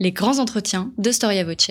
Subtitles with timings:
[0.00, 1.70] Les grands entretiens de Storia Voce.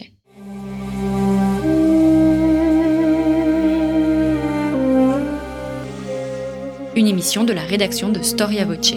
[6.95, 8.93] Une émission de la rédaction de Storia Voce.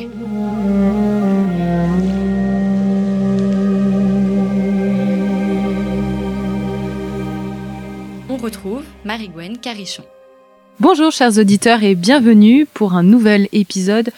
[8.28, 10.04] On retrouve Marie-Gwen Carichon.
[10.78, 14.12] Bonjour chers auditeurs et bienvenue pour un nouvel épisode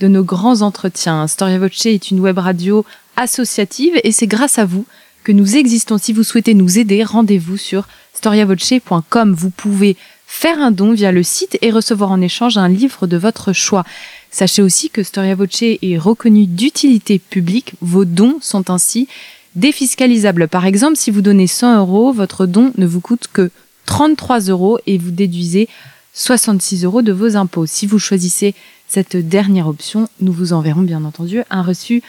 [0.00, 1.26] de nos grands entretiens.
[1.26, 2.84] Storia Voce est une web radio
[3.16, 4.86] associative et c'est grâce à vous
[5.22, 5.98] que nous existons.
[5.98, 9.34] Si vous souhaitez nous aider, rendez-vous sur storiavoce.com.
[9.34, 9.96] Vous pouvez
[10.26, 13.84] faire un don via le site et recevoir en échange un livre de votre choix.
[14.30, 17.74] Sachez aussi que Storia Voce est reconnu d'utilité publique.
[17.80, 19.08] Vos dons sont ainsi
[19.54, 20.48] défiscalisables.
[20.48, 23.50] Par exemple, si vous donnez 100 euros, votre don ne vous coûte que
[23.86, 25.68] 33 euros et vous déduisez
[26.14, 27.66] 66 euros de vos impôts.
[27.66, 28.54] Si vous choisissez
[28.88, 32.02] cette dernière option, nous vous enverrons bien entendu un reçu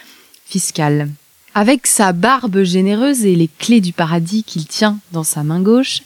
[0.46, 1.10] fiscal.
[1.54, 6.02] Avec sa barbe généreuse et les clés du paradis qu'il tient dans sa main gauche,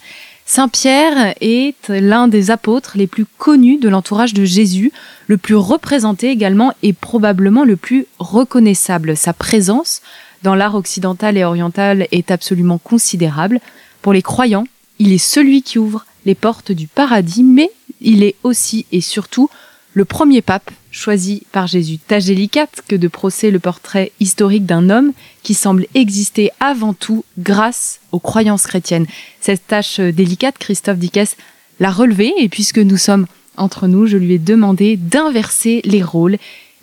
[0.46, 4.90] Saint Pierre est l'un des apôtres les plus connus de l'entourage de Jésus,
[5.28, 9.16] le plus représenté également et probablement le plus reconnaissable.
[9.16, 10.02] Sa présence
[10.42, 13.60] dans l'art occidental et oriental est absolument considérable.
[14.02, 14.66] Pour les croyants,
[14.98, 19.50] il est celui qui ouvre les portes du paradis, mais il est aussi et surtout
[19.92, 21.98] le premier pape choisi par Jésus.
[21.98, 25.12] Tâche délicate que de procès le portrait historique d'un homme
[25.42, 29.06] qui semble exister avant tout grâce aux croyances chrétiennes.
[29.40, 31.36] Cette tâche délicate, Christophe Dickès
[31.80, 36.38] l'a relevée et puisque nous sommes entre nous, je lui ai demandé d'inverser les rôles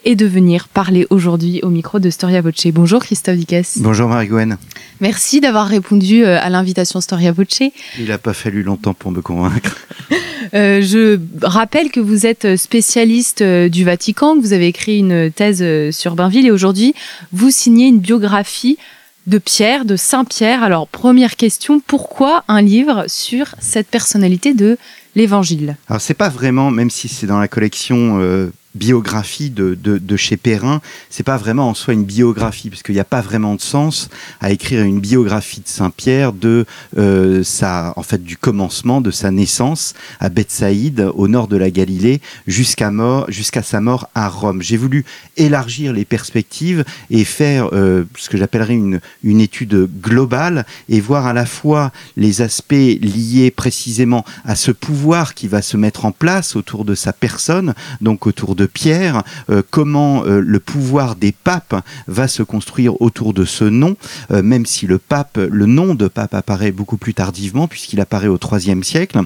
[0.06, 2.68] et de venir parler aujourd'hui au micro de Storia Voce.
[2.68, 3.78] Bonjour Christophe Dickès.
[3.80, 4.58] Bonjour Marie-Gwen.
[5.02, 7.62] Merci d'avoir répondu euh, à l'invitation Storia Voce.
[8.00, 9.78] Il n'a pas fallu longtemps pour me convaincre.
[10.54, 15.30] Euh, je rappelle que vous êtes spécialiste euh, du Vatican, que vous avez écrit une
[15.30, 16.94] thèse sur Bainville et aujourd'hui
[17.34, 18.78] vous signez une biographie
[19.26, 20.64] de Pierre, de Saint Pierre.
[20.64, 24.78] Alors première question, pourquoi un livre sur cette personnalité de
[25.18, 25.76] l'Évangile?
[25.90, 30.82] Alors c'est pas vraiment, même si c'est dans la collection biographie de, de, chez Perrin,
[31.10, 34.10] c'est pas vraiment en soi une biographie, parce qu'il n'y a pas vraiment de sens
[34.40, 36.66] à écrire une biographie de Saint Pierre de
[36.98, 41.72] euh, sa, en fait, du commencement de sa naissance à Bethsaïde, au nord de la
[41.72, 43.28] Galilée, jusqu'à mort,
[43.62, 44.62] sa mort à Rome.
[44.62, 45.06] J'ai voulu
[45.36, 51.26] élargir les perspectives et faire euh, ce que j'appellerais une, une étude globale et voir
[51.26, 56.12] à la fois les aspects liés précisément à ce pouvoir qui va se mettre en
[56.12, 61.32] place autour de sa personne, donc autour de Pierre, euh, comment euh, le pouvoir des
[61.32, 61.76] papes
[62.08, 63.96] va se construire autour de ce nom,
[64.32, 68.84] euh, même si le nom de pape apparaît beaucoup plus tardivement puisqu'il apparaît au IIIe
[68.84, 69.22] siècle.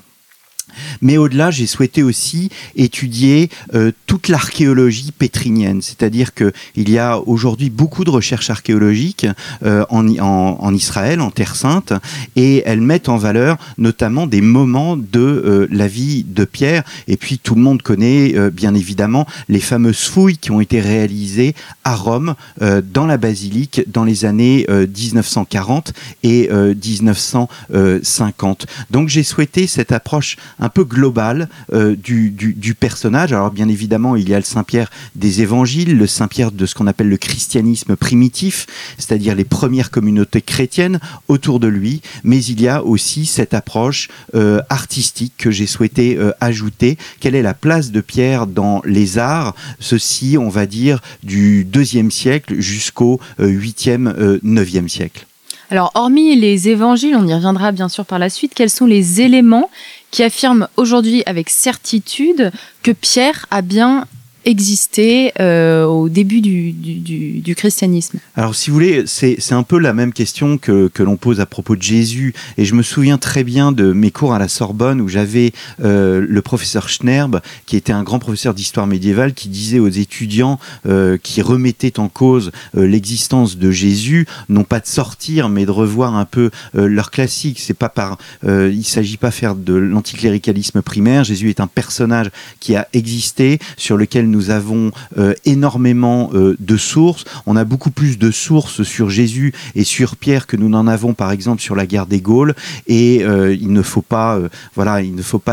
[1.01, 7.19] Mais au-delà, j'ai souhaité aussi étudier euh, toute l'archéologie pétrinienne, c'est-à-dire que il y a
[7.19, 9.27] aujourd'hui beaucoup de recherches archéologiques
[9.63, 11.93] euh, en, Israël, en Terre Sainte,
[12.35, 16.83] et elles mettent en valeur notamment des moments de euh, la vie de Pierre.
[17.07, 21.55] Et puis tout le monde connaît bien évidemment les fameuses fouilles qui ont été réalisées
[21.83, 25.93] à Rome dans la basilique dans les années 1940
[26.23, 28.67] et 1950.
[28.89, 33.33] Donc j'ai souhaité cette approche un peu global euh, du, personnage.
[33.33, 36.87] Alors bien évidemment, il y a le Saint-Pierre des évangiles, le Saint-Pierre de ce qu'on
[36.87, 38.67] appelle le christianisme primitif,
[38.97, 44.07] c'est-à-dire les premières communautés chrétiennes autour de lui, mais il y a aussi cette approche
[44.35, 46.97] euh, artistique que j'ai souhaité euh, ajouter.
[47.19, 49.55] Quelle est la place de Pierre dans les arts?
[49.79, 55.25] Ceci, on va dire, du deuxième siècle jusqu'au huitième, neuvième siècle.
[55.71, 59.21] Alors, hormis les évangiles, on y reviendra bien sûr par la suite, quels sont les
[59.21, 59.69] éléments
[60.11, 62.51] qui affirment aujourd'hui avec certitude
[62.83, 64.05] que Pierre a bien
[64.45, 69.93] existé euh, au début du, du, christianisme Alors, si vous voulez, c'est un peu la
[69.93, 72.33] même question que, que l'on pose à propos de Jésus.
[72.57, 75.51] Et je me souviens très bien de mes cours à la Sorbonne où j'avais
[75.83, 80.59] euh, le professeur Schnerb, qui était un grand professeur d'histoire médiévale, qui disait aux étudiants
[80.85, 86.15] euh, qui remettaient en cause l'existence de Jésus, non pas de sortir, mais de revoir
[86.15, 87.59] un peu leur classique.
[87.59, 91.23] C'est pas par, il s'agit pas faire de l'anticléricalisme primaire.
[91.23, 92.29] Jésus est un personnage
[92.59, 97.25] qui a existé, sur lequel nous avons euh, énormément euh, de sources.
[97.45, 101.13] On a beaucoup plus de sources sur Jésus et sur Pierre que nous n'en avons
[101.13, 102.55] par exemple sur la guerre des Gaules.
[102.87, 104.39] Et euh, il ne faut pas,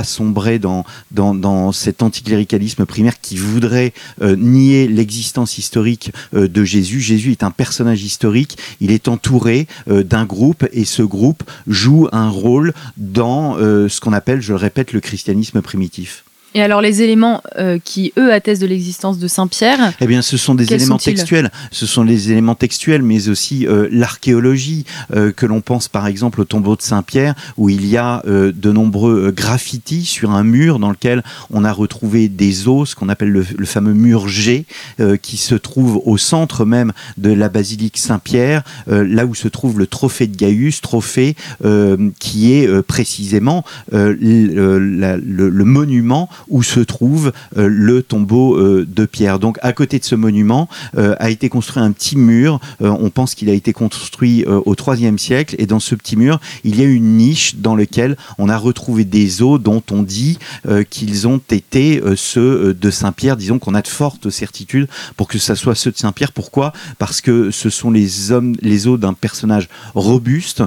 [0.05, 7.01] sombrer dans, dans, dans cet anticléricalisme primaire qui voudrait nier l'existence historique de Jésus.
[7.01, 8.57] Jésus est un personnage historique.
[8.81, 14.41] Il est entouré d'un groupe et ce groupe joue un rôle dans ce qu'on appelle,
[14.41, 16.25] je le répète, le christianisme primitif.
[16.55, 20.39] Et alors les éléments euh, qui, eux, attestent de l'existence de Saint-Pierre Eh bien, ce
[20.39, 21.51] sont des éléments textuels.
[21.71, 26.41] Ce sont les éléments textuels, mais aussi euh, l'archéologie, euh, que l'on pense par exemple
[26.41, 30.91] au tombeau de Saint-Pierre, où il y a de nombreux graffitis sur un mur dans
[30.91, 34.65] lequel on a retrouvé des os, ce qu'on appelle le, le, fameux mur G,
[35.23, 39.87] qui se trouve au centre même de la basilique Saint-Pierre, là où se trouve le
[39.87, 41.37] trophée de Gaius, trophée
[42.19, 44.13] qui est précisément le,
[44.79, 49.39] le, le monument où se trouve euh, le tombeau euh, de Pierre.
[49.39, 52.61] Donc à côté de ce monument euh, a été construit un petit mur.
[52.81, 56.79] on pense qu'il a été construit au IIIe siècle et dans ce petit mur, il
[56.79, 60.39] y a une niche dans laquelle on a retrouvé des os dont on dit
[60.91, 63.37] qu'ils ont été ceux de Saint-Pierre.
[63.37, 66.33] Disons qu'on a de fortes certitudes pour que ça soit ceux de Saint-Pierre.
[66.33, 66.73] Pourquoi?
[66.99, 70.63] Parce que ce sont les hommes, les os d'un personnage robuste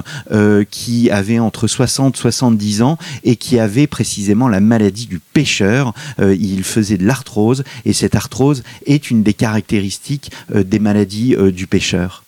[0.70, 5.61] qui avait entre 60 et 70 ans et qui avait précisément la maladie du pécheur
[5.62, 11.34] euh, il faisait de l'arthrose et cette arthrose est une des caractéristiques euh, des maladies
[11.34, 12.24] euh, du pêcheur.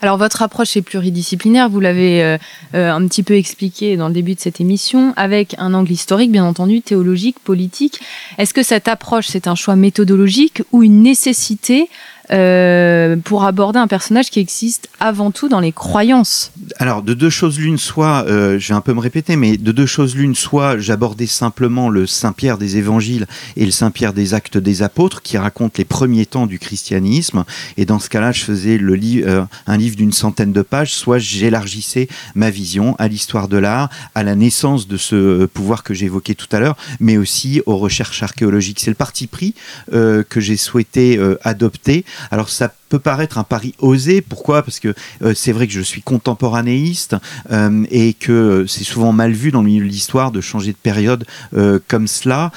[0.00, 2.36] Alors votre approche est pluridisciplinaire, vous l'avez
[2.74, 6.44] un petit peu expliqué dans le début de cette émission, avec un angle historique, bien
[6.44, 8.00] entendu, théologique, politique.
[8.36, 11.88] Est-ce que cette approche, c'est un choix méthodologique ou une nécessité
[12.30, 16.52] euh, pour aborder un personnage qui existe avant tout dans les croyances.
[16.78, 19.72] Alors, de deux choses l'une, soit, euh, je vais un peu me répéter, mais de
[19.72, 23.26] deux choses l'une, soit j'abordais simplement le Saint-Pierre des évangiles
[23.56, 27.44] et le Saint-Pierre des actes des apôtres qui racontent les premiers temps du christianisme,
[27.76, 32.08] et dans ce cas-là, je faisais euh, un livre d'une centaine de pages, soit j'élargissais
[32.36, 36.48] ma vision à l'histoire de l'art, à la naissance de ce pouvoir que j'évoquais tout
[36.52, 38.78] à l'heure, mais aussi aux recherches archéologiques.
[38.78, 39.54] C'est le parti pris
[39.90, 44.20] que j'ai souhaité adopter alors ça peut paraître un pari osé.
[44.20, 44.62] Pourquoi?
[44.62, 47.16] Parce que euh, c'est vrai que je suis contemporanéiste
[47.50, 50.76] euh, et que c'est souvent mal vu dans le milieu de l'histoire de changer de
[50.76, 51.24] période
[51.56, 52.52] euh, comme cela.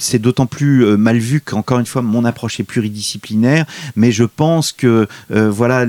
[0.00, 3.64] c'est d'autant plus mal vu qu'encore une fois mon approche est pluridisciplinaire,
[3.94, 5.86] mais je pense que voilà,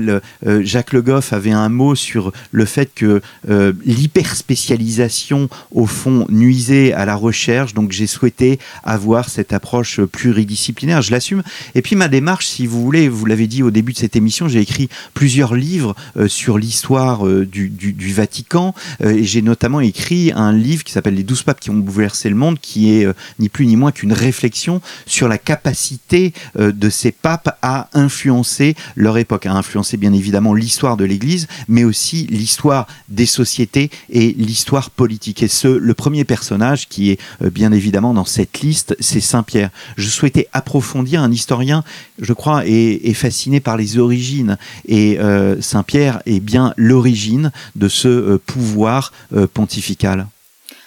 [0.60, 7.04] Jacques Le Goff avait un mot sur le fait que l'hyperspécialisation au fond nuisait à
[7.04, 11.02] la recherche, donc j'ai souhaité avoir cette approche pluridisciplinaire.
[11.02, 11.42] Je l'assume.
[11.74, 14.48] Et puis ma démarche, si vous voulez, vous l'avez dit au début de cette émission,
[14.48, 20.52] j'ai écrit plusieurs livres euh, sur l'histoire euh, du, Vatican euh, j'ai notamment écrit un
[20.52, 23.06] livre qui s'appelle Les douze papes qui ont bouleversé le monde, qui est
[23.38, 29.18] ni plus ni moins qu'une réflexion sur la capacité de ces papes à influencer leur
[29.18, 34.90] époque, à influencer bien évidemment l'histoire de l'Église, mais aussi l'histoire des sociétés et l'histoire
[34.90, 35.42] politique.
[35.42, 39.70] Et ce, le premier personnage qui est bien évidemment dans cette liste, c'est Saint Pierre.
[39.96, 41.84] Je souhaitais approfondir un historien,
[42.20, 44.58] je crois, est, est fasciné par les origines.
[44.86, 50.26] Et euh, Saint-Pierre est bien l'origine de ce euh, pouvoir euh, pontifical.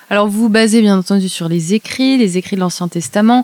[0.10, 3.44] Alors vous vous basez bien entendu sur les écrits, les écrits de l'Ancien Testament.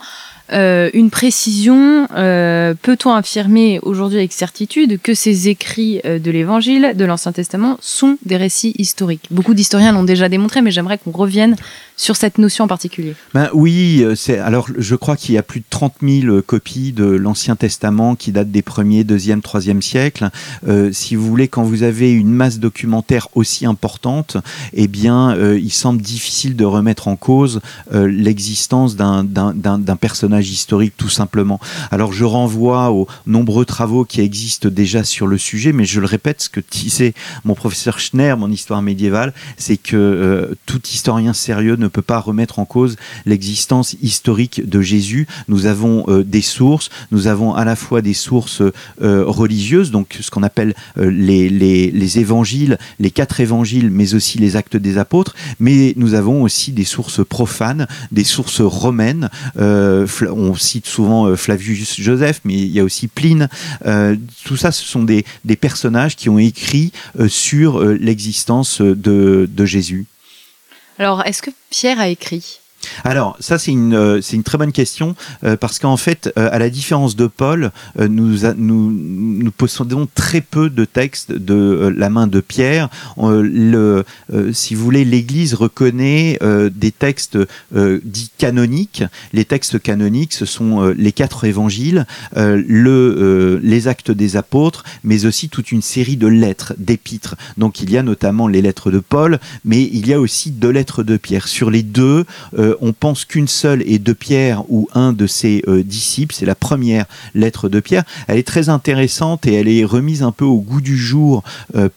[0.51, 7.77] une précision, peut-on affirmer aujourd'hui avec certitude que ces écrits de l'Évangile, de l'Ancien Testament,
[7.81, 9.25] sont des récits historiques?
[9.31, 11.55] Beaucoup d'historiens l'ont déjà démontré, mais j'aimerais qu'on revienne
[12.01, 15.59] sur cette notion en particulier ben Oui, euh, alors je crois qu'il y a plus
[15.59, 20.31] de 30 000 euh, copies de l'Ancien Testament qui datent des premiers, deuxième, troisième siècles.
[20.67, 24.37] Euh, si vous voulez, quand vous avez une masse documentaire aussi importante,
[24.73, 27.61] eh bien, il semble difficile de remettre en cause
[27.91, 31.59] l'existence d'un personnage historique, tout simplement.
[31.91, 36.07] Alors, je renvoie aux nombreux travaux qui existent déjà sur le sujet, mais je le
[36.07, 37.13] répète, ce que disait
[37.45, 42.59] mon professeur Schner, mon histoire médiévale, c'est que tout historien sérieux ne peut pas remettre
[42.59, 42.95] en cause
[43.25, 45.27] l'existence historique de Jésus.
[45.47, 48.61] Nous avons euh, des sources, nous avons à la fois des sources
[49.01, 54.37] euh, religieuses, donc ce qu'on appelle euh, les, les, évangiles, les quatre évangiles, mais aussi
[54.37, 59.29] les actes des apôtres, mais nous avons aussi des sources profanes, des sources romaines.
[59.57, 63.47] on cite souvent Flavius Joseph, mais il y a aussi Pline.
[64.45, 66.91] tout ça, ce sont des, des personnages qui ont écrit
[67.27, 70.05] sur l'existence de, de Jésus.
[71.01, 72.60] Alors, est-ce que Pierre a écrit?
[73.03, 76.49] Alors, ça, c'est une, euh, c'est une très bonne question, euh, parce qu'en fait, euh,
[76.51, 82.39] à la différence de Paul, nous, possédons très peu de textes de la main de
[82.39, 82.89] Pierre.
[84.51, 86.39] si vous voulez, l'Église reconnaît
[86.73, 87.37] des textes
[87.73, 89.03] dits canoniques.
[89.33, 95.49] Les textes canoniques, ce sont les quatre évangiles, le, les actes des apôtres, mais aussi
[95.49, 97.35] toute une série de lettres, d'épîtres.
[97.57, 100.71] Donc, il y a notamment les lettres de Paul, mais il y a aussi deux
[100.71, 101.47] lettres de Pierre.
[101.47, 102.25] Sur les deux,
[102.79, 106.33] on pense qu'une seule est de Pierre ou un de ses disciples.
[106.33, 108.03] C'est la première lettre de Pierre.
[108.27, 111.43] Elle est très intéressante et elle est remise un peu au goût du jour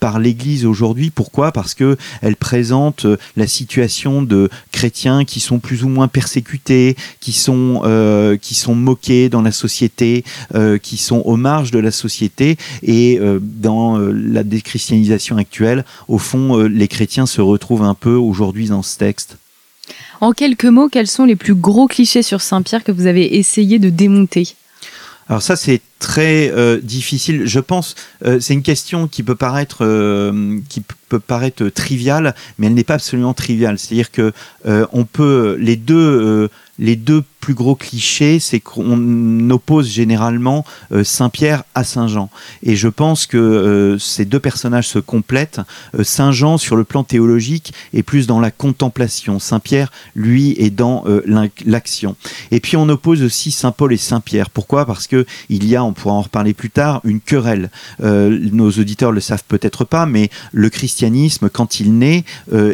[0.01, 1.11] par l'Église aujourd'hui.
[1.11, 1.53] Pourquoi?
[1.53, 7.33] Parce que elle présente la situation de chrétiens qui sont plus ou moins persécutés, qui
[7.33, 7.83] sont
[8.41, 10.25] qui sont moqués dans la société,
[10.83, 16.89] qui sont aux marges de la société et dans la déchristianisation actuelle, au fond, les
[16.89, 19.37] chrétiens se retrouvent un peu aujourd'hui dans ce texte.
[20.25, 23.79] En quelques mots, quels sont les plus gros clichés sur Saint-Pierre que vous avez essayé
[23.79, 24.57] de démonter?
[25.29, 27.43] Alors ça c'est très euh, difficile.
[27.45, 32.69] Je pense euh, c'est une question qui peut paraître euh, qui peut paraître triviale, mais
[32.69, 33.79] elle n'est pas absolument triviale.
[33.79, 34.33] C'est-à-dire que
[34.65, 41.65] on peut les deux les deux plus gros clichés, c'est qu'on oppose généralement euh, Saint-Pierre
[41.75, 42.31] à Saint-Jean.
[42.63, 45.61] Et je pense que euh, ces deux personnages se complètent.
[45.99, 49.39] Euh, Saint-Jean, sur le plan théologique, est plus dans la contemplation.
[49.41, 51.05] Saint-Pierre, lui, est dans
[51.67, 52.17] l'action.
[52.51, 54.49] Et puis on oppose aussi Saint-Paul et Saint-Pierre.
[54.49, 54.87] Pourquoi?
[54.87, 57.71] Parce que il y a, on pourra en reparler plus tard, une querelle.
[58.01, 62.25] nos auditeurs le savent peut-être pas, mais le christianisme, quand il naît,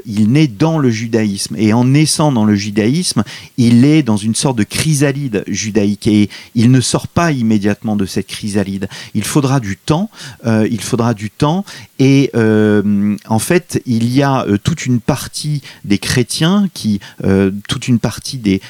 [0.07, 1.57] il naît dans le judaïsme.
[1.59, 3.25] Et en naissant dans le judaïsme,
[3.57, 8.07] il est dans une sorte de chrysalide judaïque et il ne sort pas immédiatement de
[8.07, 8.89] cette chrysalide.
[9.15, 10.11] Il faudra du temps,
[10.47, 11.65] euh, il faudra du temps
[11.99, 17.01] et euh, en fait il y a euh, toute une partie des chrétiens qui,
[17.69, 18.61] toute une partie des,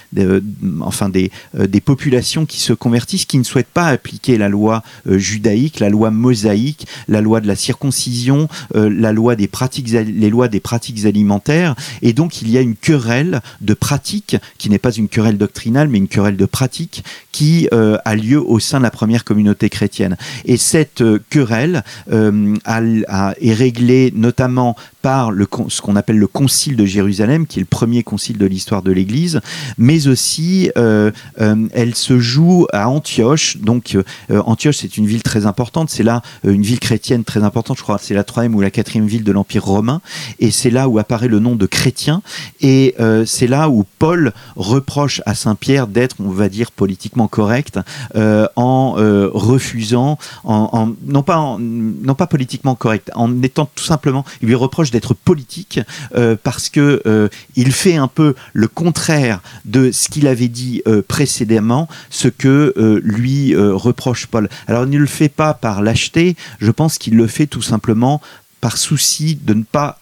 [0.80, 5.80] enfin des, des populations qui se convertissent, qui ne souhaitent pas appliquer la loi judaïque,
[5.80, 10.60] la loi mosaïque, la loi de la circoncision, la loi des pratiques, les lois des
[10.60, 15.08] pratiques alimentaires et donc il y a une querelle de pratiques qui n'est pas une
[15.08, 18.90] querelle doctrinale, mais une querelle de pratique qui euh, a lieu au sein de la
[18.90, 20.16] première communauté chrétienne.
[20.44, 26.76] Et cette euh, querelle euh, est réglée notamment par le, ce qu'on appelle le Concile
[26.76, 29.40] de Jérusalem, qui est le premier concile de l'histoire de l'Église,
[29.78, 33.56] mais aussi elle se joue à Antioche.
[33.58, 33.96] Donc
[34.30, 37.98] Antioche, c'est une ville très importante, c'est là une ville chrétienne très importante, je crois.
[38.00, 40.00] C'est la troisième ou la quatrième ville de l'Empire romain,
[40.38, 42.22] et c'est là où apparaît le nom de chrétien,
[42.60, 42.94] et
[43.26, 47.78] c'est là où Paul reprend à Saint-Pierre d'être, on va dire, politiquement correct
[48.16, 54.24] euh, en euh, refusant, en, non, pas non pas politiquement correct, en étant tout simplement,
[54.42, 55.80] il lui reproche d'être politique
[56.14, 61.88] euh, parce que il fait un peu le contraire de ce qu'il avait dit précédemment,
[62.10, 64.48] ce que lui reproche Paul.
[64.66, 68.20] Alors il ne le fait pas par lâcheté, je pense qu'il le fait tout simplement
[68.60, 70.00] par souci de ne pas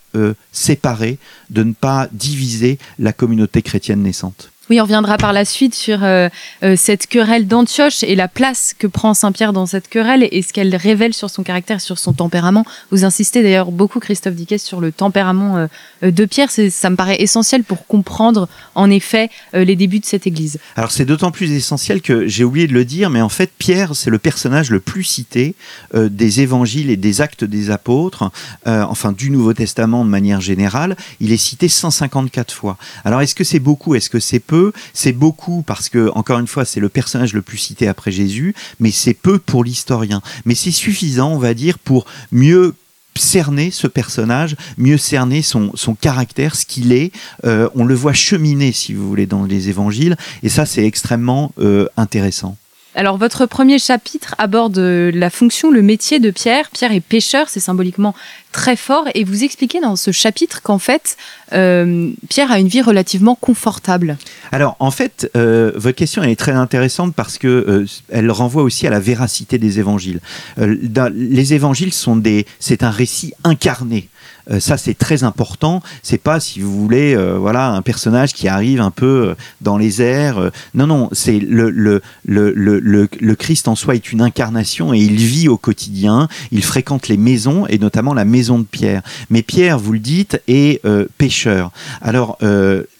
[0.52, 1.18] séparer,
[1.50, 4.50] de ne pas diviser la communauté chrétienne naissante.
[4.70, 6.28] Oui, on reviendra par la suite sur euh,
[6.62, 10.52] euh, cette querelle d'Antioche et la place que prend Saint-Pierre dans cette querelle et ce
[10.52, 12.66] qu'elle révèle sur son caractère, sur son tempérament.
[12.90, 15.68] Vous insistez d'ailleurs beaucoup, Christophe Dickès, sur le tempérament
[16.02, 16.50] euh, de Pierre.
[16.50, 20.58] Ça me paraît essentiel pour comprendre en effet les débuts de cette Église.
[20.76, 23.96] Alors c'est d'autant plus essentiel que j'ai oublié de le dire, mais en fait Pierre,
[23.96, 25.54] c'est le personnage le plus cité
[25.94, 28.30] des évangiles et des actes des apôtres,
[28.64, 30.96] enfin du Nouveau Testament de manière générale.
[31.20, 32.76] Il est cité 154 fois.
[33.04, 33.94] Alors est-ce que c'est beaucoup?
[33.94, 34.57] Est-ce que c'est peu?
[34.92, 38.54] C'est beaucoup parce que, encore une fois, c'est le personnage le plus cité après Jésus,
[38.80, 40.22] mais c'est peu pour l'historien.
[40.44, 42.74] Mais c'est suffisant, on va dire, pour mieux
[43.18, 47.12] cerner ce personnage, mieux cerner son, caractère, ce qu'il est.
[47.44, 51.52] Euh, on le voit cheminer, si vous voulez, dans les évangiles, et ça, c'est extrêmement
[51.58, 52.56] euh, intéressant.
[52.94, 56.70] Alors, votre premier chapitre aborde la fonction, le métier de Pierre.
[56.70, 58.14] Pierre est pêcheur, c'est symboliquement
[58.50, 59.04] très fort.
[59.14, 61.16] Et vous expliquez dans ce chapitre qu'en fait,
[61.52, 64.16] euh, Pierre a une vie relativement confortable.
[64.52, 68.86] Alors, en fait, euh, votre question est très intéressante parce que euh, elle renvoie aussi
[68.86, 70.20] à la véracité des évangiles.
[70.56, 74.08] les évangiles sont des, c'est un récit incarné.
[74.50, 75.82] Euh, ça, c'est très important.
[76.02, 79.76] C'est pas, si vous voulez, euh, voilà, un personnage qui arrive un peu euh, dans
[79.76, 80.50] les airs.
[80.74, 85.16] non, non, c'est le, le, le, le, Christ en soi est une incarnation et il
[85.16, 86.28] vit au quotidien.
[86.50, 89.02] Il fréquente les maisons et notamment la maison de Pierre.
[89.30, 90.82] Mais Pierre, vous le dites, est
[91.18, 91.70] pêcheur.
[92.00, 92.38] Alors,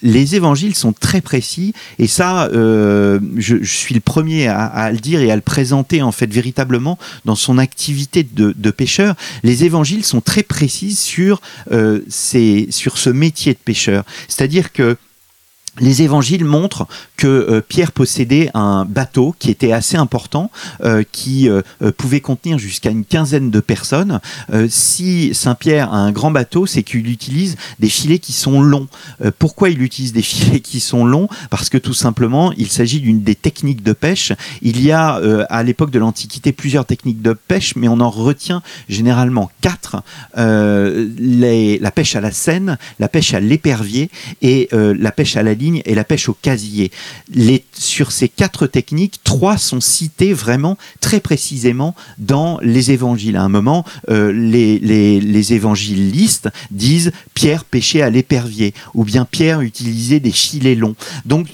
[0.02, 5.30] les évangiles sont très précis et ça, je, suis le premier à, le dire et
[5.30, 9.14] à le présenter en fait véritablement dans son activité de, de pêcheur.
[9.42, 11.37] Les évangiles sont très précis sur
[11.72, 12.00] euh,
[12.70, 14.04] sur ce métier de pêcheur.
[14.28, 14.96] C'est-à-dire que
[15.80, 20.50] les évangiles montrent que euh, Pierre possédait un bateau qui était assez important,
[20.84, 21.62] euh, qui euh,
[21.96, 24.20] pouvait contenir jusqu'à une quinzaine de personnes.
[24.68, 28.88] si Saint Pierre a un grand bateau, c'est qu'il utilise des filets qui sont longs.
[29.38, 31.28] pourquoi il utilise des filets qui sont longs?
[31.50, 34.32] Parce que tout simplement, il s'agit d'une des techniques de pêche.
[34.62, 35.14] Il y a
[35.50, 40.02] à l'époque de l'Antiquité plusieurs techniques de pêche, mais on en retient généralement quatre
[40.36, 44.10] la pêche à la Seine, la pêche à l'épervier
[44.42, 46.90] et la pêche à la ligne et la pêche au casier.
[47.72, 53.36] Sur ces quatre techniques, trois sont citées vraiment très précisément dans les évangiles.
[53.36, 59.60] À un moment, euh, les, les, évangélistes disent Pierre pêchait à l'épervier ou bien Pierre
[59.60, 60.94] utilisait des filets longs.
[61.24, 61.48] Donc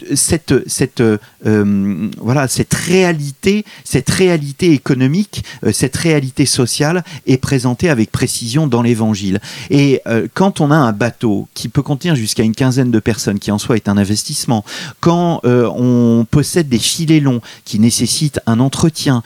[1.46, 8.66] euh, voilà, cette réalité, cette réalité économique, euh, cette réalité sociale est présentée avec précision
[8.66, 9.40] dans l'évangile.
[9.70, 13.38] Et euh, quand on a un bateau qui peut contenir jusqu'à une quinzaine de personnes,
[13.38, 14.64] qui en soi est un investissement,
[15.00, 19.22] quand on possède des filets longs qui nécessitent un entretien,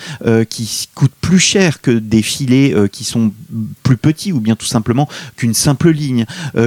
[0.49, 3.33] qui coûtent plus cher que des filets qui sont
[3.83, 6.27] plus petits ou bien tout simplement qu'une simple ligne,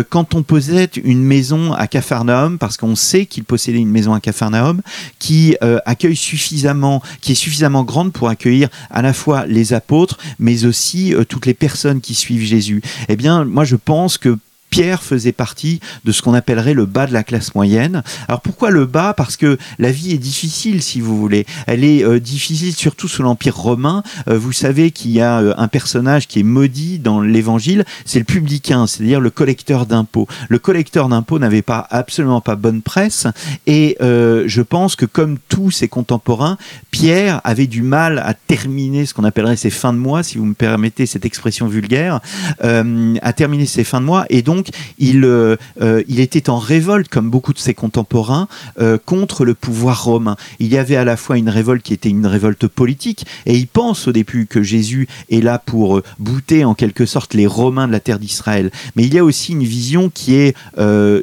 [0.10, 4.20] quand on possède une maison à Capharnaüm, parce qu'on sait qu'il possédait une maison à
[4.20, 4.82] Capharnaüm,
[5.20, 5.56] qui
[5.86, 11.14] accueille suffisamment, qui est suffisamment grande pour accueillir à la fois les apôtres, mais aussi
[11.14, 12.82] euh, toutes les personnes qui suivent Jésus.
[13.10, 14.38] Eh bien, moi, je pense que
[14.72, 18.04] Pierre faisait partie de ce qu'on appellerait le bas de la classe moyenne.
[18.28, 19.14] Alors pourquoi le bas?
[19.14, 21.46] Parce que la vie est difficile, si vous voulez.
[21.68, 24.02] Elle est euh, difficile surtout sous l'Empire romain.
[24.30, 28.20] Euh, vous savez qu'il y a euh, un personnage qui est maudit dans l'Évangile, c'est
[28.20, 30.28] le publicain, c'est-à-dire le collecteur d'impôts.
[30.48, 33.28] Le collecteur d'impôts n'avait pas absolument pas bonne presse,
[33.68, 36.58] et je pense que comme tous ses contemporains,
[36.92, 40.46] Pierre avait du mal à terminer ce qu'on appellerait ses fins de mois, si vous
[40.46, 42.22] me permettez cette expression vulgaire,
[42.62, 44.61] à terminer ses fins de mois, et donc
[44.98, 48.48] il, euh, euh, il était en révolte, comme beaucoup de ses contemporains,
[48.80, 50.36] euh, contre le pouvoir romain.
[50.60, 53.68] Il y avait à la fois une révolte qui était une révolte politique, et il
[53.68, 57.92] pense au début que Jésus est là pour bouter en quelque sorte les Romains de
[57.92, 58.72] la terre d'Israël.
[58.96, 60.56] Mais il y a aussi une vision qui est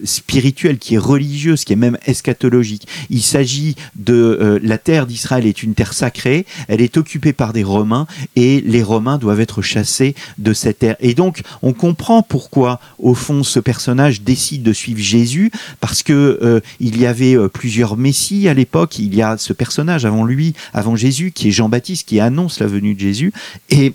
[0.05, 2.87] spirituelle, qui est religieuse, qui est même eschatologique.
[3.11, 7.65] Il s'agit de la terre d'Israël est une terre sacrée, elle est occupée par des
[7.65, 10.97] Romains, et les Romains doivent être chassés de cette terre.
[11.01, 16.39] Et donc, on comprend pourquoi, au fond, ce personnage décide de suivre Jésus parce que
[16.43, 18.99] euh, il y avait euh, plusieurs messies à l'époque.
[18.99, 22.67] Il y a ce personnage avant lui, avant Jésus, qui est Jean-Baptiste, qui annonce la
[22.67, 23.33] venue de Jésus.
[23.71, 23.95] Et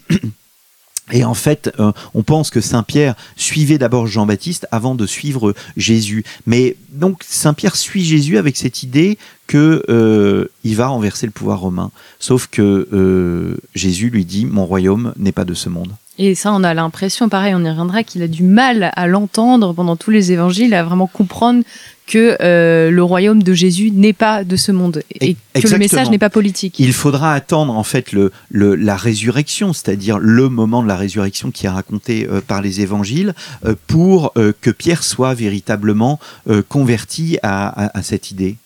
[1.23, 6.23] en fait, euh, on pense que Saint Pierre suivait d'abord Jean-Baptiste avant de suivre Jésus.
[6.45, 11.59] Mais donc Saint Pierre suit Jésus avec cette idée que il va renverser le pouvoir
[11.59, 11.91] romain.
[12.19, 15.93] Sauf que Jésus lui dit mon royaume n'est pas de ce monde.
[16.19, 19.73] Et ça, on a l'impression, pareil, on y reviendra, qu'il a du mal à l'entendre
[19.73, 21.63] pendant tous les évangiles, à vraiment comprendre
[22.05, 26.09] que euh, le royaume de Jésus n'est pas de ce monde et que le message
[26.11, 26.75] n'est pas politique.
[26.77, 31.65] Il faudra attendre en fait le, la résurrection, c'est-à-dire le moment de la résurrection qui
[31.65, 33.33] est raconté euh, par les évangiles,
[33.65, 36.19] euh, pour que Pierre soit véritablement
[36.67, 38.57] converti à cette idée.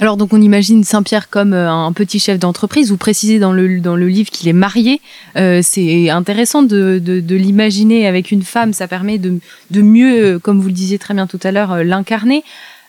[0.00, 2.90] Alors donc on imagine Saint-Pierre comme euh, un petit chef d'entreprise.
[2.90, 5.02] Vous précisez dans le, dans le livre qu'il est marié.
[5.36, 8.72] Euh, c'est intéressant de, de, l'imaginer avec une femme.
[8.72, 9.38] Ça permet de,
[9.70, 12.44] de mieux, comme vous le disiez très bien tout à l'heure, euh, l'incarner.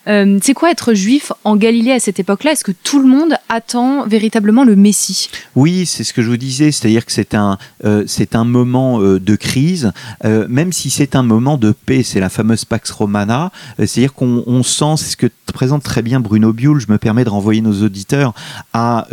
[0.08, 2.52] Euh, c'est quoi être juif en Galilée à cette époque-là?
[2.52, 6.36] Est-ce que tout le monde attend véritablement le Messie Oui, c'est ce que je vous
[6.36, 9.92] disais, c'est-à-dire que c'est un, euh, un moment euh, de crise,
[10.24, 14.94] même si c'est un moment de paix, c'est la fameuse Pax Romana, c'est-à-dire qu'on sent,
[14.96, 18.32] c'est ce que présente très bien Bruno Biul, je me permets de renvoyer nos auditeurs
[18.72, 19.06] à,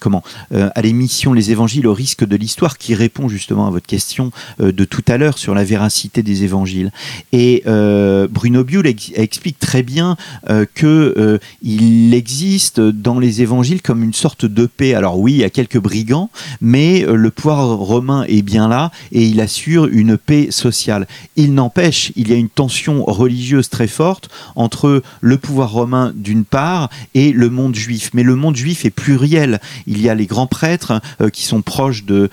[0.00, 4.32] comment, à l'émission Les Évangiles au risque de l'histoire, qui répond justement à votre question
[4.58, 6.90] de tout à l'heure sur la véracité des évangiles.
[7.32, 10.16] Et Bruno Biul explique très bien
[10.48, 14.94] euh, que euh, il existe dans les évangiles comme une sorte de paix.
[14.94, 18.90] Alors oui, il y a quelques brigands, mais euh, le pouvoir romain est bien là
[19.12, 21.06] et il assure une paix sociale.
[21.36, 26.44] Il n'empêche, il y a une tension religieuse très forte entre le pouvoir romain d'une
[26.44, 28.10] part et le monde juif.
[28.14, 29.60] Mais le monde juif est pluriel.
[29.86, 31.00] Il y a les grands prêtres
[31.32, 32.30] qui sont proches de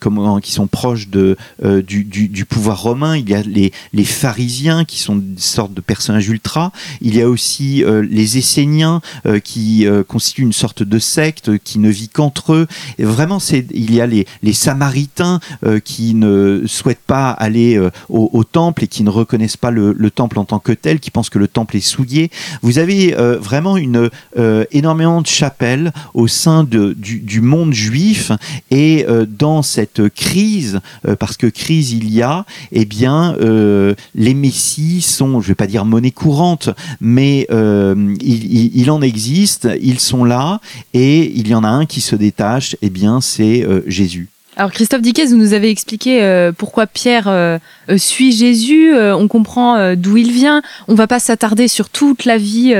[0.00, 3.16] comment, qui sont proches de du, pouvoir romain.
[3.16, 7.22] Il y a les, les pharisiens qui sont une sorte de personnages ultra il y
[7.22, 11.88] a aussi euh, les Esséniens euh, qui euh, constituent une sorte de secte qui ne
[11.88, 12.66] vit qu'entre eux.
[12.98, 15.40] Vraiment, il y a les, les Samaritains
[15.84, 20.44] qui ne souhaitent pas aller au, temple et qui ne reconnaissent pas le, temple en
[20.44, 22.30] tant que tel, qui pensent que le temple est souillé.
[22.62, 24.10] Vous avez vraiment une
[24.70, 28.32] énormément de chapelles au sein de, du, monde juif
[28.70, 30.80] et dans cette crise,
[31.18, 33.36] parce que crise il y a, eh bien,
[34.14, 40.00] les messies sont, je vais pas dire monnaie courante, mais euh, il, en existe, ils
[40.00, 40.60] sont là,
[40.94, 44.28] et il y en a un qui se détache, et eh bien c'est euh, Jésus.
[44.58, 47.58] Alors Christophe Dickès, vous nous avez expliqué euh, pourquoi Pierre
[47.98, 52.72] suit Jésus, on comprend d'où il vient, on va pas s'attarder sur toute la vie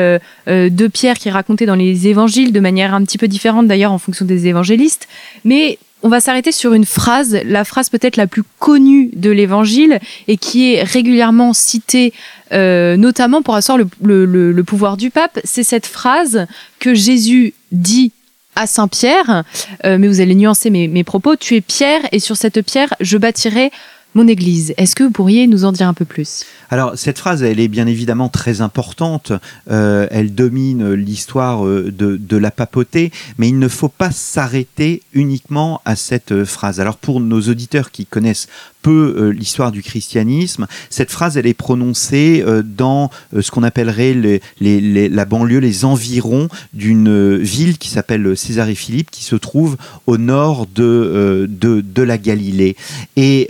[0.46, 3.92] de Pierre qui est racontée dans les évangiles de manière un petit peu différente d'ailleurs
[3.92, 5.06] en fonction des évangélistes,
[5.44, 9.98] mais on va s'arrêter sur une phrase, la phrase peut-être la plus connue de l'Évangile
[10.28, 12.12] et qui est régulièrement citée,
[12.52, 15.40] euh, notamment pour asseoir le, pouvoir du pape.
[15.42, 16.46] C'est cette phrase
[16.78, 18.12] que Jésus dit
[18.54, 19.42] à Saint Pierre,
[19.84, 21.34] euh, mais vous allez nuancer mes, mes propos.
[21.34, 23.72] Tu es Pierre et sur cette pierre je bâtirai
[24.16, 24.72] mon Église.
[24.78, 26.44] Est-ce que vous pourriez nous en dire un peu plus?
[26.70, 29.30] Alors, cette phrase, elle est bien évidemment très importante.
[29.70, 35.82] Euh, elle domine l'histoire euh, de, la papauté, mais il ne faut pas s'arrêter uniquement
[35.84, 36.80] à cette euh, phrase.
[36.80, 38.48] Alors, pour nos auditeurs qui connaissent
[38.86, 45.58] peu l'histoire du christianisme, cette phrase, elle est prononcée dans ce qu'on appellerait la banlieue,
[45.58, 52.18] les environs d'une ville qui s'appelle César-et-Philippe, qui se trouve au nord de, de, la
[52.18, 52.76] Galilée.
[53.16, 53.48] Et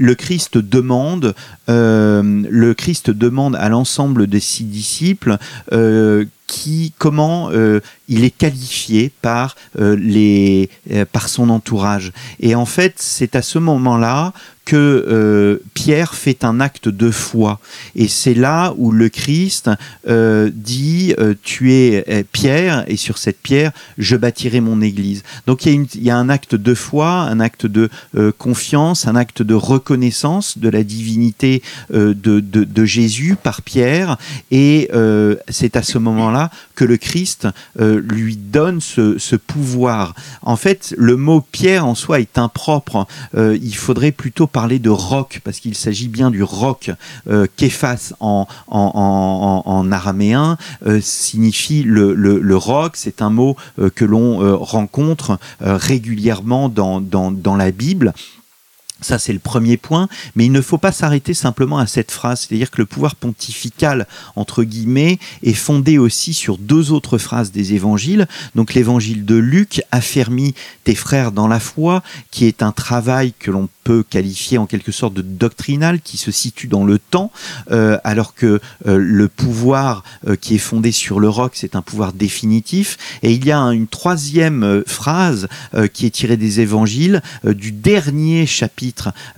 [0.00, 1.34] le Christ demande,
[1.68, 5.36] euh, le Christ demande à l'ensemble des six disciples
[5.72, 7.80] euh, qui, comment euh,
[8.10, 10.68] il est qualifié par, les,
[11.12, 12.12] par son entourage.
[12.40, 14.32] Et en fait, c'est à ce moment-là
[14.70, 17.58] que euh, Pierre fait un acte de foi.
[17.96, 19.68] Et c'est là où le Christ
[20.06, 25.24] euh, dit euh, Tu es Pierre, et sur cette pierre, je bâtirai mon église.
[25.48, 27.90] Donc il y, a un acte de foi, un acte de
[28.38, 34.18] confiance, un acte de reconnaissance de la divinité de, Jésus par Pierre.
[34.52, 34.88] Et
[35.48, 37.48] c'est à ce moment-là que le Christ
[38.00, 40.14] lui donne ce, pouvoir.
[40.42, 43.06] En fait, le mot Pierre en soi est impropre.
[43.34, 46.90] il faudrait plutôt parler de roc, parce qu'il s'agit bien du roc.
[47.28, 54.04] Euh, Képhas en, en, araméen euh, signifie le, le, roc, c'est un mot euh, que
[54.04, 58.12] l'on euh, rencontre régulièrement dans, dans, dans la Bible.
[59.00, 62.40] Ça, c'est le premier point, mais il ne faut pas s'arrêter simplement à cette phrase,
[62.40, 67.74] c'est-à-dire que le pouvoir pontifical, entre guillemets, est fondé aussi sur deux autres phrases des
[67.74, 68.26] évangiles.
[68.54, 73.50] Donc l'évangile de Luc, affermi tes frères dans la foi, qui est un travail que
[73.50, 77.32] l'on peut qualifier en quelque sorte de doctrinal, qui se situe dans le temps,
[77.70, 81.82] euh, alors que euh, le pouvoir euh, qui est fondé sur le roc, c'est un
[81.82, 82.98] pouvoir définitif.
[83.22, 85.48] Et il y a une troisième phrase
[85.92, 88.89] qui est tirée des évangiles, du dernier chapitre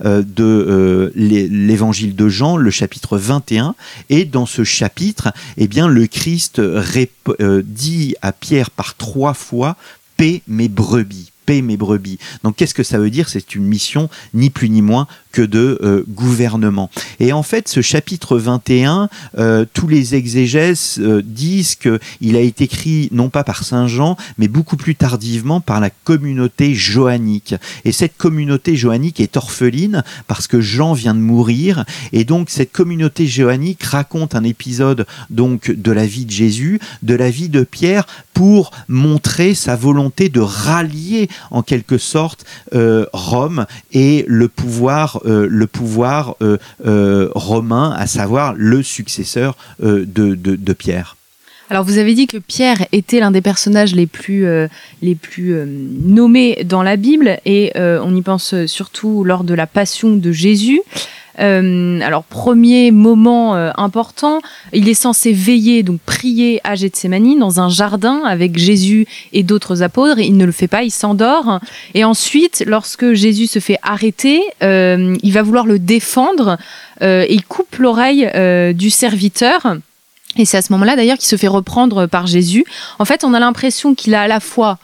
[0.05, 3.75] euh, de euh, l'évangile de Jean, le chapitre 21.
[4.09, 9.75] Et dans ce chapitre, eh bien, le Christ euh, dit à Pierre par trois fois,
[10.17, 12.19] paix mes brebis paix mes brebis.
[12.43, 13.29] Donc qu'est-ce que ça veut dire?
[13.29, 16.89] C'est une mission ni plus ni moins que de euh, gouvernement.
[17.19, 22.65] Et en fait, ce chapitre 21, euh, tous les exégèses euh, disent qu'il a été
[22.65, 27.55] écrit non pas par Saint Jean, mais beaucoup plus tardivement par la communauté joannique.
[27.83, 31.83] Et cette communauté joannique est orpheline parce que Jean vient de mourir.
[32.11, 37.15] Et donc cette communauté joannique raconte un épisode donc de la vie de Jésus, de
[37.15, 42.45] la vie de Pierre, pour montrer sa volonté de rallier en quelque sorte
[43.13, 45.67] Rome et le pouvoir euh, le
[46.41, 51.17] euh, euh, romain, à savoir le successeur de, Pierre.
[51.69, 54.45] Alors vous avez dit que Pierre était l'un des personnages les plus,
[55.01, 60.15] les plus nommés dans la Bible et on y pense surtout lors de la passion
[60.15, 60.81] de Jésus.
[61.39, 64.39] Euh, alors premier moment euh, important,
[64.71, 69.81] il est censé veiller donc prier à Gethsemane dans un jardin avec Jésus et d'autres
[69.81, 70.19] apôtres.
[70.19, 71.59] Il ne le fait pas, il s'endort.
[71.93, 76.57] Et ensuite, lorsque Jésus se fait arrêter, euh, il va vouloir le défendre
[77.01, 78.29] et il coupe l'oreille
[78.75, 79.75] du serviteur.
[80.37, 82.63] Et c'est à ce moment-là d'ailleurs qu'il se fait reprendre par Jésus.
[82.97, 84.77] En fait, on a l'impression qu'il a à la fois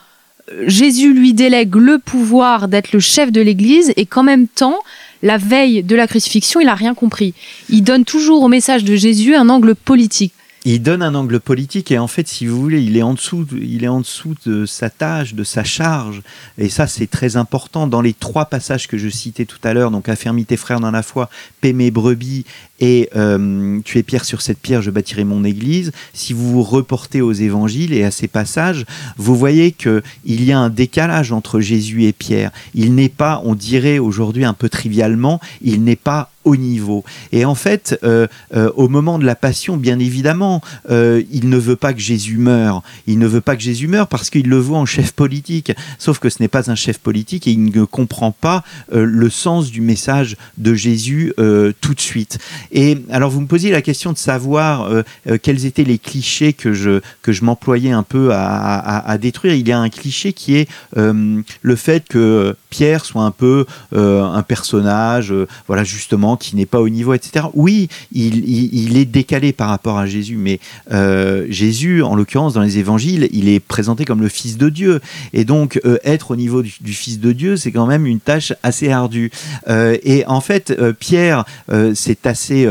[0.66, 4.80] Jésus lui délègue le pouvoir d'être le chef de l'Église et qu'en même temps,
[5.22, 7.34] la veille de la crucifixion, il n'a rien compris.
[7.70, 10.34] Il donne toujours au message de Jésus un angle politique.
[10.72, 13.44] Il donne un angle politique et en fait, si vous voulez, il est en dessous,
[13.60, 16.22] il est en dessous de sa tâche, de sa charge.
[16.60, 17.88] Et ça, c'est très important.
[17.88, 20.92] Dans les trois passages que je citais tout à l'heure, donc affermi tes frères dans
[20.92, 22.46] la foi, paie mes brebis
[22.80, 25.92] et euh, tu es pierre sur cette pierre, je bâtirai mon église.
[26.14, 28.86] Si vous vous reportez aux évangiles et à ces passages,
[29.18, 32.52] vous voyez que il y a un décalage entre Jésus et Pierre.
[32.76, 37.04] Il n'est pas, on dirait aujourd'hui un peu trivialement, il n'est pas au niveau.
[37.32, 41.76] Et en fait, euh, euh, au moment de la passion, bien évidemment, il ne veut
[41.76, 42.84] pas que Jésus meure.
[43.08, 45.72] Il ne veut pas que Jésus meure parce qu'il le voit en chef politique.
[45.98, 49.72] Sauf que ce n'est pas un chef politique et il ne comprend pas le sens
[49.72, 51.34] du message de Jésus
[51.82, 52.40] tout de suite.
[52.72, 56.54] Et alors, vous me posiez la question de savoir euh, euh, quels étaient les clichés
[56.54, 59.54] que je, que je m'employais un peu à, détruire.
[59.54, 63.66] Il y a un cliché qui est euh, le fait que Pierre soit un peu
[63.92, 65.34] un personnage,
[65.68, 67.48] voilà, justement qui n'est pas au niveau, etc.
[67.54, 70.60] Oui, il, est décalé par rapport à Jésus, mais
[70.92, 75.00] euh, Jésus, en l'occurrence, dans les évangiles, il est présenté comme le Fils de Dieu.
[75.34, 78.54] Et donc, euh, être au niveau du, Fils de Dieu, c'est quand même une tâche
[78.64, 79.32] assez ardue.
[79.68, 81.46] Euh, et en fait, Pierre,
[81.94, 82.68] c'est assez,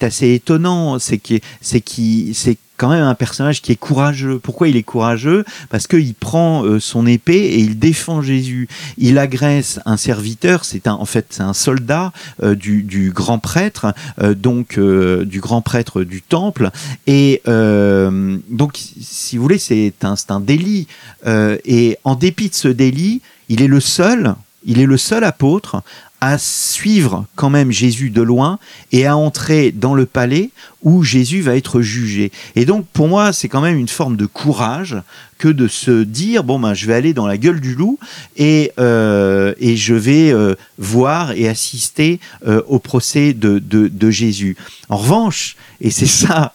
[0.00, 2.34] assez étonnant, c'est qu'il, c'est qui,
[2.80, 4.38] quand même un personnage qui est courageux.
[4.38, 5.44] Pourquoi il est courageux?
[5.68, 8.68] Parce qu'il prend euh, son épée et il défend Jésus.
[8.96, 12.10] Il agresse un serviteur, c'est un, en fait c'est un soldat
[12.42, 16.70] euh, du, grand prêtre, euh, donc du grand prêtre du temple.
[17.06, 20.86] Et donc, si vous voulez, c'est un, un délit.
[21.26, 25.82] et en dépit de ce délit, il est le seul, il est le seul apôtre
[26.20, 28.58] à suivre quand même Jésus de loin
[28.92, 30.50] et à entrer dans le palais
[30.82, 32.32] où Jésus va être jugé.
[32.56, 34.96] Et donc pour moi, c'est quand même une forme de courage
[35.40, 37.98] que de se dire bon ben je vais aller dans la gueule du loup
[38.36, 44.56] et, euh, et je vais euh, voir et assister euh, au procès de, de, Jésus.
[44.90, 46.52] En revanche, et c'est ça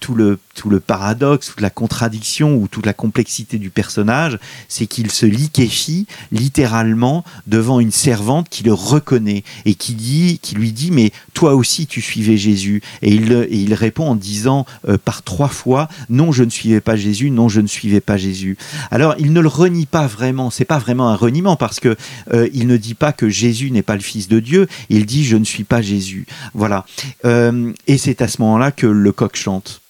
[0.00, 4.86] tout le tout le paradoxe, toute la contradiction ou toute la complexité du personnage, c'est
[4.86, 10.72] qu'il se liquéfie littéralement devant une servante qui le reconnaît et qui dit, qui lui
[10.72, 14.66] dit mais toi aussi tu suivais Jésus et il, et il répond en disant
[15.04, 18.24] par trois fois non je ne suivais pas Jésus, non je ne suivais pas Jésus
[18.24, 18.56] Jésus.
[18.90, 21.96] Alors il ne le renie pas vraiment, c'est pas vraiment un reniement parce que
[22.32, 25.24] euh, il ne dit pas que Jésus n'est pas le Fils de Dieu, il dit
[25.24, 26.26] je ne suis pas Jésus.
[26.54, 26.86] Voilà.
[27.24, 29.82] Euh, et c'est à ce moment-là que le coq chante.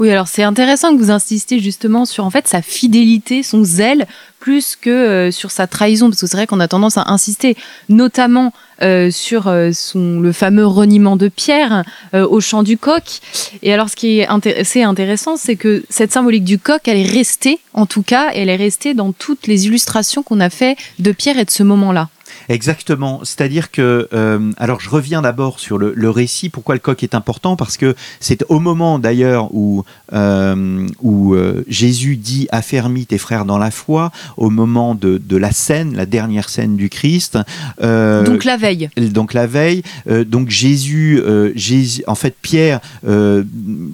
[0.00, 4.06] Oui, alors c'est intéressant que vous insistiez justement sur en fait sa fidélité, son zèle,
[4.40, 7.56] plus que euh, sur sa trahison, parce que c'est vrai qu'on a tendance à insister,
[7.88, 8.52] notamment
[8.82, 13.20] euh, sur euh, son, le fameux reniement de Pierre au chant du coq.
[13.62, 17.60] Et alors, ce qui est intéressant, c'est que cette symbolique du coq, elle est restée,
[17.72, 21.38] en tout cas, elle est restée dans toutes les illustrations qu'on a fait de Pierre
[21.38, 22.08] et de ce moment-là.
[22.48, 23.20] Exactement.
[23.24, 26.48] C'est-à-dire que, euh, alors je reviens d'abord sur le, récit.
[26.48, 31.64] Pourquoi le coq est important Parce que c'est au moment d'ailleurs où, euh, où euh,
[31.66, 36.06] Jésus dit affermis tes frères dans la foi, au moment de, de la scène, la
[36.06, 37.38] dernière scène du Christ.
[37.80, 38.90] donc la veille.
[38.96, 39.82] Donc la veille.
[40.26, 41.20] donc Jésus,
[41.54, 42.80] Jésus, en fait Pierre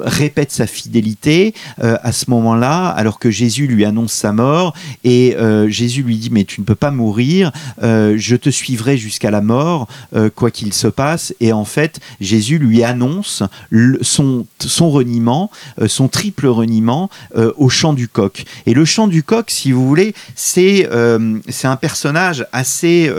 [0.00, 4.74] répète sa fidélité à ce moment-là, alors que Jésus lui annonce sa mort
[5.04, 5.36] et
[5.68, 7.52] Jésus lui dit mais tu ne peux pas mourir.
[7.80, 11.34] je te suivrai jusqu'à la mort, euh, quoi qu'il se passe.
[11.40, 13.42] Et en fait, Jésus lui annonce
[14.02, 14.46] son,
[14.90, 18.44] reniement, euh, son triple reniement euh, au chant du coq.
[18.66, 23.10] Et le chant du coq, si vous voulez, c'est un personnage assez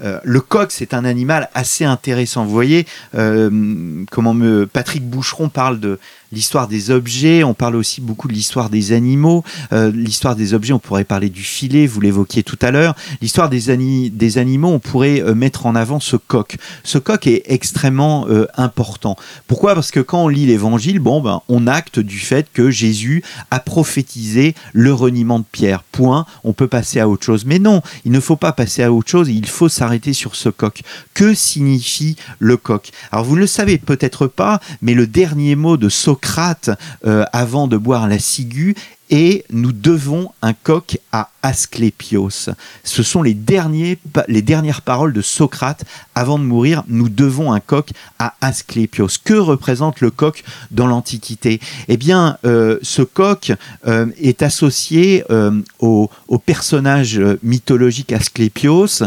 [0.00, 2.44] euh, le coq, c'est un animal assez intéressant.
[2.44, 5.98] Vous voyez euh, comment me, Patrick Boucheron parle de
[6.32, 9.44] l'histoire des objets, on parle aussi beaucoup de l'histoire des animaux.
[9.72, 12.94] Euh, l'histoire des objets, on pourrait parler du filet, vous l'évoquiez tout à l'heure.
[13.20, 16.56] L'histoire des, animaux, on pourrait mettre en avant ce coq.
[16.84, 18.26] Ce coq est extrêmement
[18.56, 19.16] important.
[19.46, 19.74] Pourquoi?
[19.74, 23.60] Parce que quand on lit l'évangile, bon, ben, on acte du fait que Jésus a
[23.60, 25.82] prophétisé le reniement de Pierre.
[25.82, 27.44] Point, on peut passer à autre chose.
[27.44, 30.48] Mais non, il ne faut pas passer à autre chose, il faut s'arrêter sur ce
[30.48, 30.82] coq.
[31.12, 32.92] Que signifie le coq?
[33.10, 36.70] Alors vous ne le savez peut-être pas, mais le dernier mot de Socrate
[37.04, 38.76] euh, avant de boire la ciguë
[39.12, 42.48] et nous devons un coq à Asclépios.
[42.82, 46.82] Ce sont les, derniers, les dernières paroles de Socrate avant de mourir.
[46.88, 49.08] Nous devons un coq à Asclépios.
[49.22, 51.60] Que représente le coq dans l'Antiquité?
[51.88, 53.52] Eh bien, euh, ce coq
[53.86, 56.08] euh, est associé euh, au,
[56.46, 59.02] personnage mythologique Asclépios,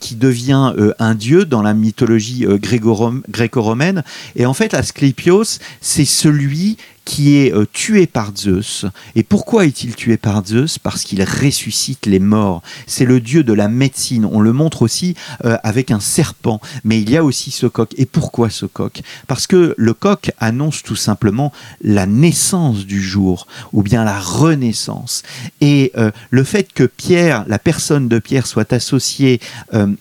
[0.00, 4.02] qui devient un dieu dans la mythologie gréco-romaine.
[4.34, 8.86] Et en fait, Asclépios, c'est celui qui est euh, tué par Zeus.
[9.16, 10.78] Et pourquoi est-il tué par Zeus?
[10.78, 12.62] Parce qu'il ressuscite les morts.
[12.86, 14.24] C'est le dieu de la médecine.
[14.24, 16.60] On le montre aussi euh, avec un serpent.
[16.84, 17.92] Mais il y a aussi ce coq.
[17.96, 23.46] Et pourquoi ce coq Parce que le coq annonce tout simplement la naissance du jour,
[23.72, 25.22] ou bien la renaissance.
[25.60, 29.40] Et euh, le fait que Pierre, la personne de Pierre, soit associée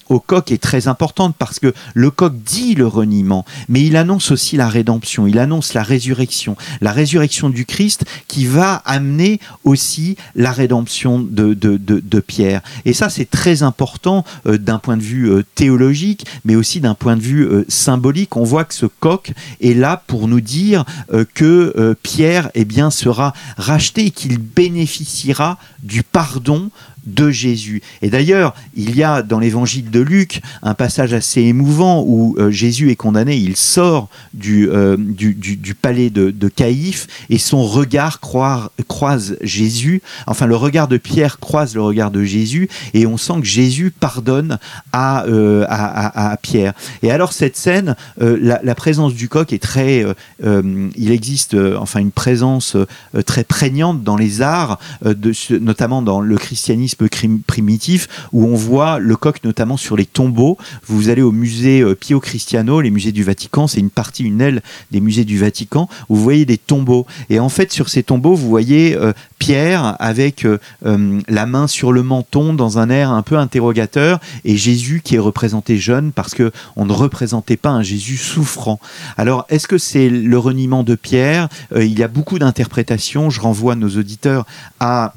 [0.10, 4.32] au coq est très importante parce que le coq dit le reniement, mais il annonce
[4.32, 9.40] aussi la rédemption, il annonce la résurrection, la la résurrection du Christ qui va amener
[9.64, 12.62] aussi la rédemption de, Pierre.
[12.84, 16.94] Et ça, c'est très important euh, d'un point de vue euh, théologique, mais aussi d'un
[16.94, 18.36] point de vue euh, symbolique.
[18.36, 20.84] On voit que ce coq est là pour nous dire
[21.34, 26.70] que Pierre eh bien, sera racheté et qu'il bénéficiera du pardon
[27.06, 27.82] de Jésus.
[28.02, 32.52] Et d'ailleurs, il y a dans l'évangile de Luc un passage assez émouvant où euh,
[32.52, 38.20] Jésus est condamné, il sort du, euh, du, palais de, de, Caïphe et son regard
[38.20, 43.40] croise Jésus, enfin le regard de Pierre croise le regard de Jésus et on sent
[43.40, 44.60] que Jésus pardonne
[44.92, 50.06] à, euh, à, Et alors cette scène, la, présence du coq est très,
[50.44, 52.78] il existe enfin une présence
[53.26, 54.80] très prégnante dans les arts,
[55.50, 57.08] notamment dans le christianisme
[57.46, 60.58] primitif, où on voit le coq notamment sur les tombeaux.
[60.88, 64.62] Vous allez au musée Pio Cristiano, les musées du Vatican, c'est une partie, une aile
[64.92, 67.06] des musées du Vatican, où vous voyez des tombeaux.
[67.30, 68.98] Et en fait, sur ces tombeaux, vous voyez
[69.42, 70.46] Pierre avec
[70.84, 75.20] la main sur le menton dans un air un peu interrogateur et Jésus qui est
[75.20, 78.80] représenté jeune parce que on ne représentait pas un Jésus souffrant.
[79.18, 81.50] Alors est-ce que c'est le reniement de Pierre?
[81.76, 83.32] Euh, Il y a beaucoup d'interprétations.
[83.32, 84.46] Je renvoie nos auditeurs
[84.80, 85.16] à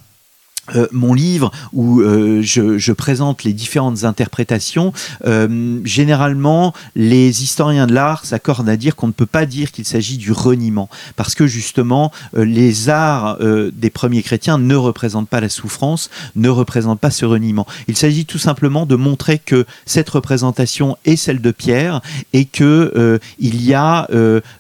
[0.75, 4.93] euh, mon livre où euh, je, présente les différentes interprétations,
[5.27, 9.85] euh, généralement les historiens de l'art s'accordent à dire qu'on ne peut pas dire qu'il
[9.85, 15.49] s'agit du reniement, parce que justement les arts des premiers chrétiens ne représentent pas la
[15.49, 17.67] souffrance, ne représentent pas ce reniement.
[17.89, 22.01] Il s'agit tout simplement de montrer que cette représentation est celle de Pierre
[22.33, 24.09] et que il y a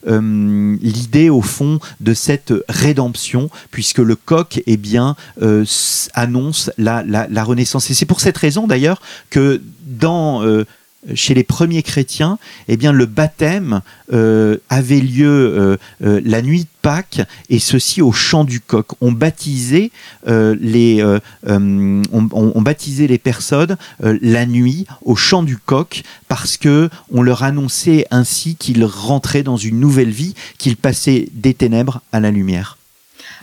[0.07, 5.17] l'idée au fond de cette rédemption, puisque le coq est bien
[6.15, 7.91] annonce la, Renaissance.
[7.91, 10.65] Et c'est pour cette raison d'ailleurs que dans euh,
[11.15, 17.21] chez les premiers chrétiens, eh le baptême euh, avait lieu euh, la nuit de Pâques,
[17.51, 18.87] et ceci au chant du coq.
[19.01, 19.91] On baptisait
[20.27, 21.03] les,
[21.47, 28.07] on, baptisait les personnes la nuit au chant du coq parce que on leur annonçait
[28.11, 32.77] ainsi qu'ils rentraient dans une nouvelle vie, qu'ils passaient des ténèbres à la lumière.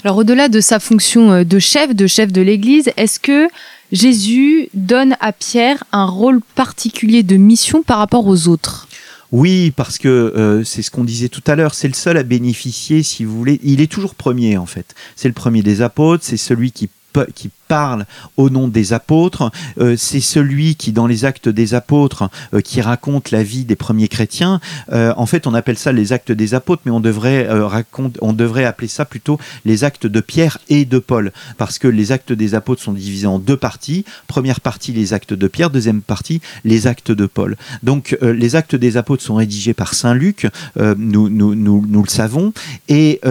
[0.03, 3.47] Alors au-delà de sa fonction euh, de chef, de chef de l'Église, est-ce que
[3.91, 8.87] Jésus donne à Pierre un rôle particulier de mission par rapport aux autres?
[9.31, 12.23] Oui, parce que euh, c'est ce qu'on disait tout à l'heure, c'est le seul à
[12.23, 13.59] bénéficier, si vous voulez.
[13.63, 14.93] Il est toujours premier, en fait.
[15.15, 16.89] C'est le premier des apôtres, c'est celui qui,
[17.33, 18.05] qui parle
[18.35, 19.49] au nom des apôtres.
[19.79, 23.77] Euh, c'est celui qui, dans les actes des apôtres, euh, qui raconte la vie des
[23.77, 24.59] premiers chrétiens.
[24.91, 28.33] Euh, en fait, on appelle ça les actes des apôtres, mais on devrait, raconte, on
[28.33, 32.33] devrait appeler ça plutôt les actes de Pierre et de Paul, parce que les actes
[32.33, 34.03] des apôtres sont divisés en deux parties.
[34.27, 35.69] Première partie, les actes de Pierre.
[35.69, 37.55] Deuxième partie, les actes de Paul.
[37.83, 42.09] Donc, les actes des apôtres sont rédigés par Saint Luc, nous, nous, nous, nous, le
[42.09, 42.51] savons,
[42.89, 43.21] et,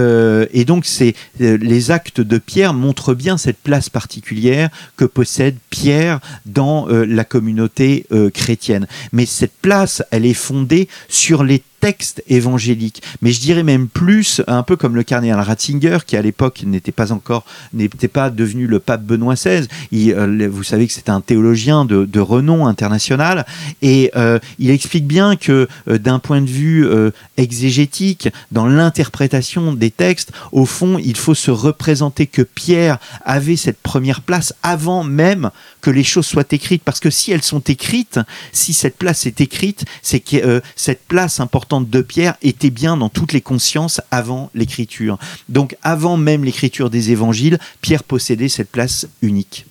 [0.52, 0.86] et donc
[1.38, 4.29] les actes de Pierre montrent bien cette place particulière
[4.96, 8.86] que possède Pierre dans euh, la communauté euh, chrétienne.
[9.12, 13.02] Mais cette place, elle est fondée sur les texte évangélique.
[13.22, 16.92] Mais je dirais même plus, un peu comme le cardinal Ratzinger, qui à l'époque n'était
[16.92, 19.66] pas encore, n'était pas devenu le pape Benoît XVI.
[19.92, 23.46] Euh, vous savez que c'est un théologien de, renom international,
[23.80, 26.86] et euh, il explique bien que euh, d'un point de vue
[27.36, 33.80] exégétique, dans l'interprétation des textes, au fond, il faut se représenter que Pierre avait cette
[33.80, 38.20] première place avant même que les choses soient écrites, parce que si elles sont écrites,
[38.52, 43.08] si cette place est écrite, c'est que cette place importante de Pierre était bien dans
[43.08, 45.18] toutes les consciences avant l'écriture.
[45.48, 49.66] Donc avant même l'écriture des évangiles, Pierre possédait cette place unique.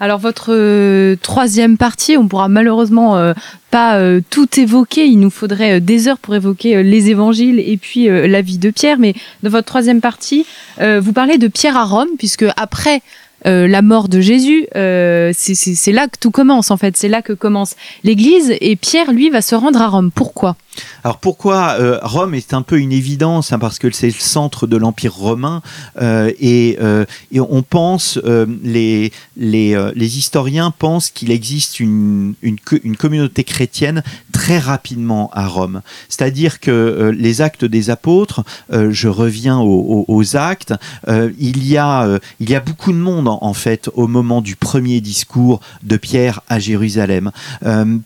[0.00, 3.32] Alors votre euh, troisième partie, on pourra malheureusement euh,
[3.70, 5.06] pas euh, tout évoquer.
[5.06, 8.98] Il nous faudrait des heures pour évoquer les évangiles et puis la vie de Pierre.
[8.98, 10.46] Mais dans votre troisième partie,
[10.80, 13.02] vous parlez de Pierre à Rome, puisque après
[13.44, 16.96] la mort de Jésus, c'est là que tout commence en fait.
[16.96, 20.10] C'est là que commence l'Église et Pierre, lui, va se rendre à Rome.
[20.14, 20.56] Pourquoi?
[21.04, 24.66] Alors pourquoi euh, Rome est un peu une évidence hein, parce que c'est le centre
[24.66, 25.62] de l'Empire romain
[26.00, 28.18] euh, et, euh, et, on pense
[28.62, 32.58] les, les, historiens pensent qu'il existe une, une,
[32.96, 35.82] communauté chrétienne très rapidement à Rome.
[36.08, 40.74] C'est-à-dire que les actes des apôtres, je reviens aux, aux, actes,
[41.08, 44.56] il y a il y a beaucoup de monde en, en, fait au moment du
[44.56, 47.30] premier discours de Pierre à Jérusalem.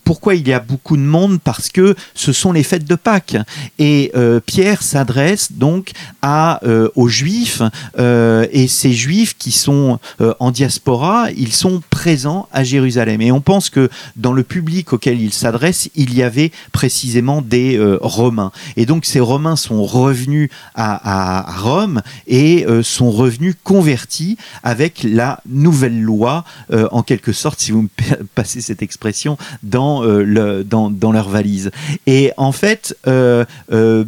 [0.03, 1.39] pourquoi il y a beaucoup de monde?
[1.41, 3.37] Parce que ce sont les les fêtes de Pâques.
[3.77, 5.91] Et euh, Pierre s'adresse donc
[6.21, 7.61] à, euh, aux Juifs,
[7.97, 9.97] euh, et ces Juifs qui sont
[10.39, 13.21] en diaspora, ils sont présents à Jérusalem.
[13.21, 17.79] Et on pense que dans le public auquel il s'adresse, il y avait précisément des
[18.01, 18.51] Romains.
[18.75, 26.01] Et donc ces Romains sont revenus à, Rome et sont revenus convertis avec la nouvelle
[26.01, 26.43] loi,
[26.91, 27.89] en quelque sorte, si vous me
[28.35, 31.71] passez cette expression, dans, le, dans, dans leur valise.
[32.05, 34.05] Et en en fait, euh, euh,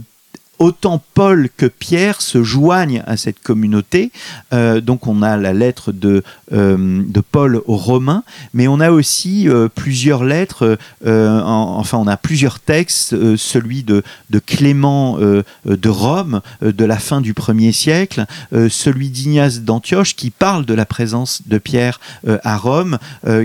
[0.62, 4.12] autant Paul que Pierre se joignent à cette communauté.
[4.52, 10.24] donc on a la lettre de, de Paul aux Romains, mais on a aussi plusieurs
[10.24, 17.22] lettres, enfin on a plusieurs textes, celui de, de Clément de Rome de la fin
[17.22, 18.26] du 1er siècle,
[18.70, 22.00] celui d'Ignace d'Antioche qui parle de la présence de Pierre
[22.44, 23.00] à Rome,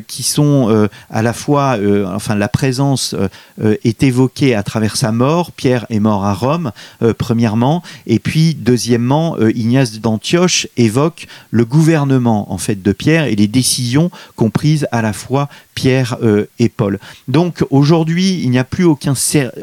[0.06, 1.78] qui sont à la fois,
[2.14, 3.16] enfin la présence
[3.62, 5.52] est évoquée à travers sa mort.
[5.52, 6.72] Pierre est mort à Rome,
[7.12, 13.48] premièrement, et puis deuxièmement, Ignace d'Antioche évoque le gouvernement en fait de Pierre et les
[13.48, 16.16] décisions qu'ont prises à la fois Pierre
[16.58, 16.98] et Paul.
[17.28, 19.12] Donc aujourd'hui, il n'y a plus aucun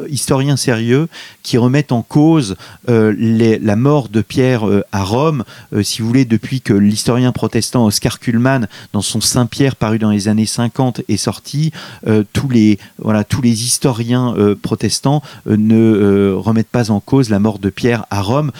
[0.09, 1.09] historien sérieux
[1.41, 2.55] qui remette en cause
[2.87, 5.43] la mort de Pierre à Rome.
[5.81, 10.27] si vous voulez, depuis que l'historien protestant Oscar Kuhlmann, dans son Saint-Pierre paru dans les
[10.27, 11.71] années 50, est sorti,
[12.31, 17.71] tous les voilà tous les historiens protestants ne remettent pas en cause la mort de
[17.71, 18.51] Pierre à Rome,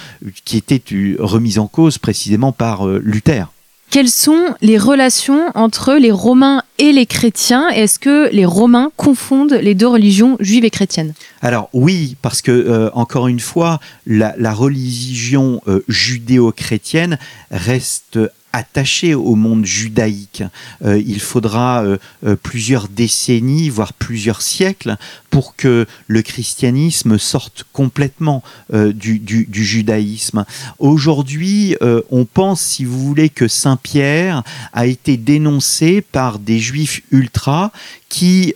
[0.43, 0.82] qui était
[1.20, 3.45] remise en cause précisément par Luther.
[3.89, 9.53] Quelles sont les relations entre les Romains et les chrétiens Est-ce que les Romains confondent
[9.53, 11.13] les deux religions juives et chrétiennes?
[11.41, 17.17] Alors oui, parce que encore une fois, la, religion judéo-chrétienne
[17.51, 18.19] reste
[18.53, 20.43] attaché au monde judaïque.
[20.86, 24.95] Euh, il faudra euh, euh, plusieurs décennies, voire plusieurs siècles,
[25.32, 30.45] pour que le christianisme sorte complètement du, du, judaïsme.
[30.78, 31.76] Aujourd'hui,
[32.11, 34.43] on pense, si vous voulez, que Saint Pierre
[34.74, 37.72] a été dénoncé par des juifs ultra
[38.09, 38.53] qui,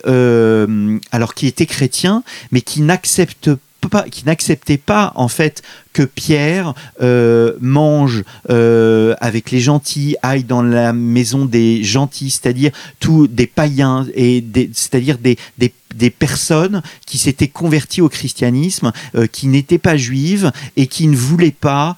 [1.12, 3.50] alors qui étaient chrétiens, mais qui n'acceptent
[3.88, 5.62] pas, qui n'acceptait pas en fait
[5.98, 12.70] que Pierre euh, mange euh, avec les gentils, aille dans la maison des gentils, c'est-à-dire
[13.00, 14.44] tous des païens et
[14.74, 20.52] c'est-à-dire des, des, des, personnes qui s'étaient converties au christianisme, euh, qui n'étaient pas juives
[20.76, 21.96] et qui ne voulaient pas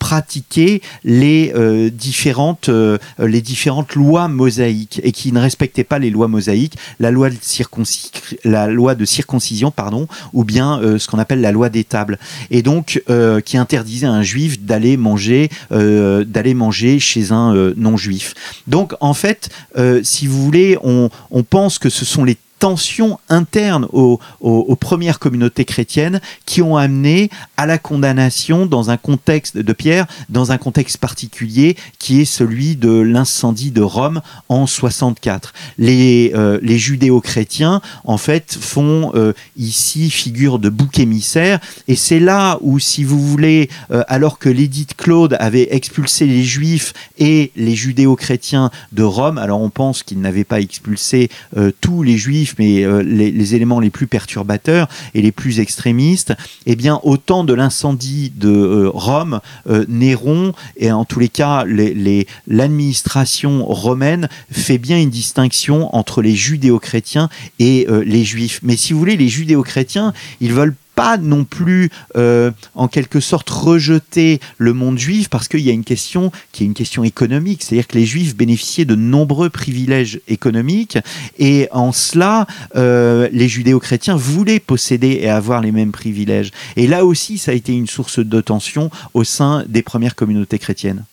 [0.00, 1.52] pratiquer les
[1.92, 2.70] différentes
[3.18, 7.36] les différentes lois mosaïques et qui ne respectaient pas les lois mosaïques, la loi de,
[8.44, 12.18] la loi de circoncision pardon, ou bien ce qu'on appelle la loi des tables.
[12.50, 17.74] Et donc euh, qui interdisait à un juif d'aller manger, euh, manger chez un euh,
[17.76, 18.34] non-juif.
[18.66, 19.50] Donc en fait,
[20.02, 24.20] si vous voulez, on, on pense que ce sont les tensions internes aux,
[24.76, 30.52] premières communautés chrétiennes qui ont amené à la condamnation dans un contexte de Pierre, dans
[30.52, 35.52] un contexte particulier qui est celui de l'incendie de Rome en 64.
[35.76, 41.58] Les, euh, judéo-chrétiens, en fait, font euh, ici figure de bouc émissaire
[41.88, 46.44] et c'est là où, si vous voulez, euh, alors que l'édite Claude avait expulsé les
[46.44, 51.28] juifs et les judéo-chrétiens de Rome, alors on pense qu'il n'avait pas expulsé
[51.80, 56.34] tous les juifs mais euh, les, éléments les plus perturbateurs et les plus extrémistes,
[56.66, 61.28] eh bien, au temps de l'incendie de euh, Rome, euh, Néron, et en tous les
[61.28, 61.64] cas,
[62.46, 67.28] l'administration romaine fait bien une distinction entre les judéo-chrétiens
[67.58, 68.60] et les juifs.
[68.62, 73.48] Mais si vous voulez, les judéo-chrétiens, ils veulent pas non plus euh, en quelque sorte
[73.50, 77.62] rejeter le monde juif parce qu'il y a une question qui est une question économique,
[77.62, 80.98] c'est-à-dire que les juifs bénéficiaient de nombreux privilèges économiques
[81.38, 86.50] et en cela euh, les judéo-chrétiens voulaient posséder et avoir les mêmes privilèges.
[86.76, 90.58] Et là aussi ça a été une source de tension au sein des premières communautés
[90.58, 91.04] chrétiennes.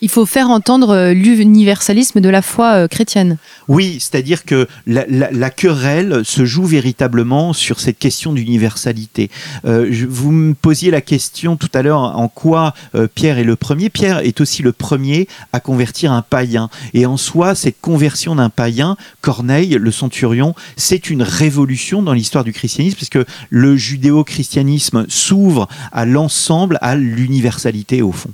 [0.00, 3.38] Il faut faire entendre euh, l'universalisme de la foi euh, chrétienne.
[3.68, 9.30] Oui, c'est-à-dire que la, querelle se joue véritablement sur cette question d'universalité.
[9.64, 12.74] Euh, vous me posiez la question tout à l'heure en quoi
[13.14, 13.88] Pierre est le premier.
[13.88, 16.68] Pierre est aussi le premier à convertir un païen.
[16.92, 22.44] Et en soi, cette conversion d'un païen, Corneille, le centurion, c'est une révolution dans l'histoire
[22.44, 23.18] du christianisme, puisque
[23.50, 28.30] le judéo-christianisme s'ouvre à l'ensemble, à l'universalité au fond.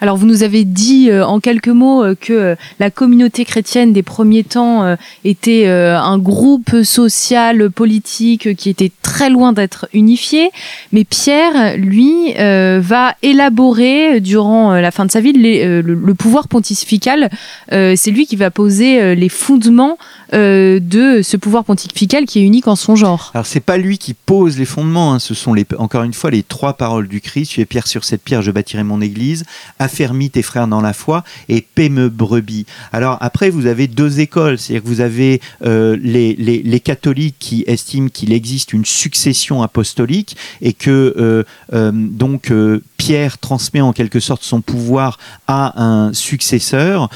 [0.00, 3.92] Alors vous nous avez dit euh, en quelques mots euh, que euh, la communauté chrétienne
[3.92, 10.50] des premiers temps était un groupe social, politique qui était très loin d'être unifié,
[10.92, 17.30] mais Pierre, lui, va élaborer durant la fin de sa vie le, pouvoir pontifical.
[17.70, 19.98] C'est lui qui va poser les fondements
[20.32, 23.30] de ce pouvoir pontifical qui est unique en son genre.
[23.34, 25.18] Alors c'est pas lui qui pose les fondements, hein.
[25.18, 27.52] ce sont encore une fois les trois paroles du Christ.
[27.52, 29.44] Tu es pierre sur cette pierre, je bâtirai mon église
[29.90, 32.64] affermis tes frères dans la foi et paie me brebis.
[32.92, 37.36] Alors après, vous avez deux écoles, c'est-à-dire que vous avez euh, les, les, les, catholiques
[37.40, 42.52] qui estiment qu'il existe une succession apostolique et que euh, euh, donc
[42.96, 45.18] Pierre transmet en quelque sorte son pouvoir
[45.48, 47.08] à un successeur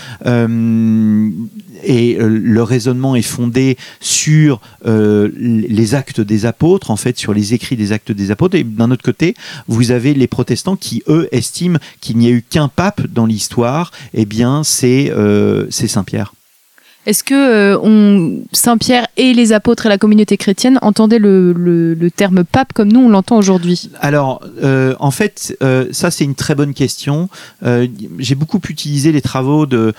[1.84, 7.76] et le raisonnement est fondé sur les actes des apôtres, en fait, sur les écrits
[7.76, 8.56] des actes des apôtres.
[8.56, 9.34] Et d'un autre côté,
[9.68, 13.90] vous avez les protestants qui, eux, estiment qu'il n'y a eu qu'un pape dans l'histoire.
[14.12, 15.10] Eh bien, c'est
[15.70, 16.32] Saint Pierre.
[17.06, 22.44] Est-ce que euh, Saint Pierre et les apôtres et la communauté chrétienne entendaient le, terme
[22.44, 23.90] pape comme nous on l'entend aujourd'hui?
[24.00, 27.28] Alors, euh, en fait, euh, ça c'est une très bonne question.
[28.18, 29.92] J'ai beaucoup utilisé les travaux de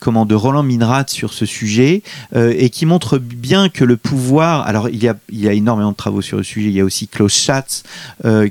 [0.00, 2.02] comment de Roland Minrat sur ce sujet
[2.34, 4.66] et qui montrent bien que le pouvoir.
[4.66, 6.68] Alors, il y a il y a énormément de travaux sur le sujet.
[6.68, 7.82] Il y a aussi Klaus Schatz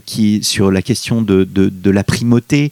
[0.05, 2.71] qui sur la question de, de, la primauté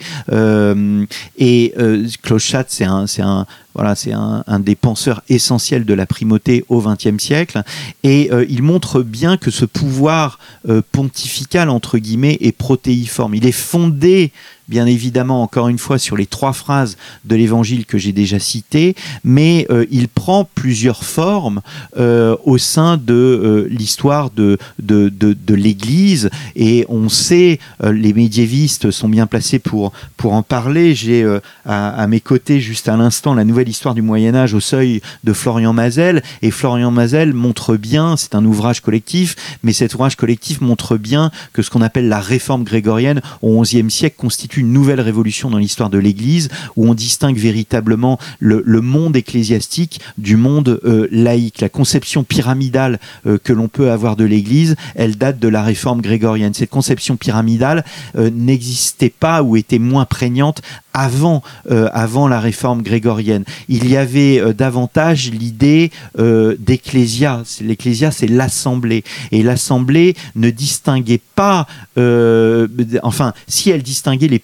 [1.37, 1.73] et
[2.21, 3.45] Klaus Schatz c'est un c'est un
[3.95, 7.63] c'est un, des penseurs essentiels de la primauté au XXe siècle.
[8.03, 13.35] Et euh, il montre bien que ce pouvoir euh, pontifical, entre guillemets, est protéiforme.
[13.35, 14.31] Il est fondé
[14.69, 16.95] bien évidemment, encore une fois, sur les trois phrases
[17.25, 21.61] de l'évangile que j'ai déjà citées, mais euh, il prend plusieurs formes
[21.97, 26.29] euh, au sein de euh, l'histoire de, de, de, l'Église.
[26.55, 30.93] Et on sait, les médiévistes sont bien placés pour, pour en parler.
[30.93, 31.25] J'ai
[31.65, 35.73] à, mes côtés, juste à l'instant, la nouvelle histoire du Moyen-Âge au seuil de Florian
[35.73, 36.21] Mazel.
[36.43, 41.31] Et Florian Mazel montre bien, c'est un ouvrage collectif, mais cet ouvrage collectif montre bien
[41.51, 45.57] que ce qu'on appelle la réforme grégorienne au XIe siècle constitue une nouvelle révolution dans
[45.57, 51.61] l'histoire de l'Église où on distingue véritablement le, monde ecclésiastique du monde euh, laïque.
[51.61, 56.01] La conception pyramidale euh, que l'on peut avoir de l'Église, elle date de la réforme
[56.01, 56.53] grégorienne.
[56.53, 57.83] Cette conception pyramidale
[58.17, 63.45] euh, n'existait pas ou était moins prégnante avant, avant la réforme grégorienne.
[63.69, 67.43] Il y avait davantage l'idée d'ecclésia.
[67.61, 69.05] L'ecclésia, c'est l'assemblée.
[69.31, 74.39] Et l'assemblée ne distinguait pas, enfin, si elle distinguait les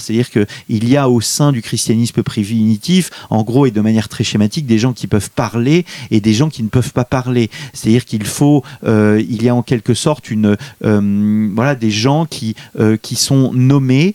[0.00, 4.24] C'est-à-dire qu'il y a au sein du christianisme primitif, en gros et de manière très
[4.24, 7.50] schématique, des gens qui peuvent parler et des gens qui ne peuvent pas parler.
[7.72, 12.56] C'est-à-dire qu'il faut, euh, il y a en quelque sorte une, euh, des gens qui,
[12.78, 14.14] euh, qui sont nommés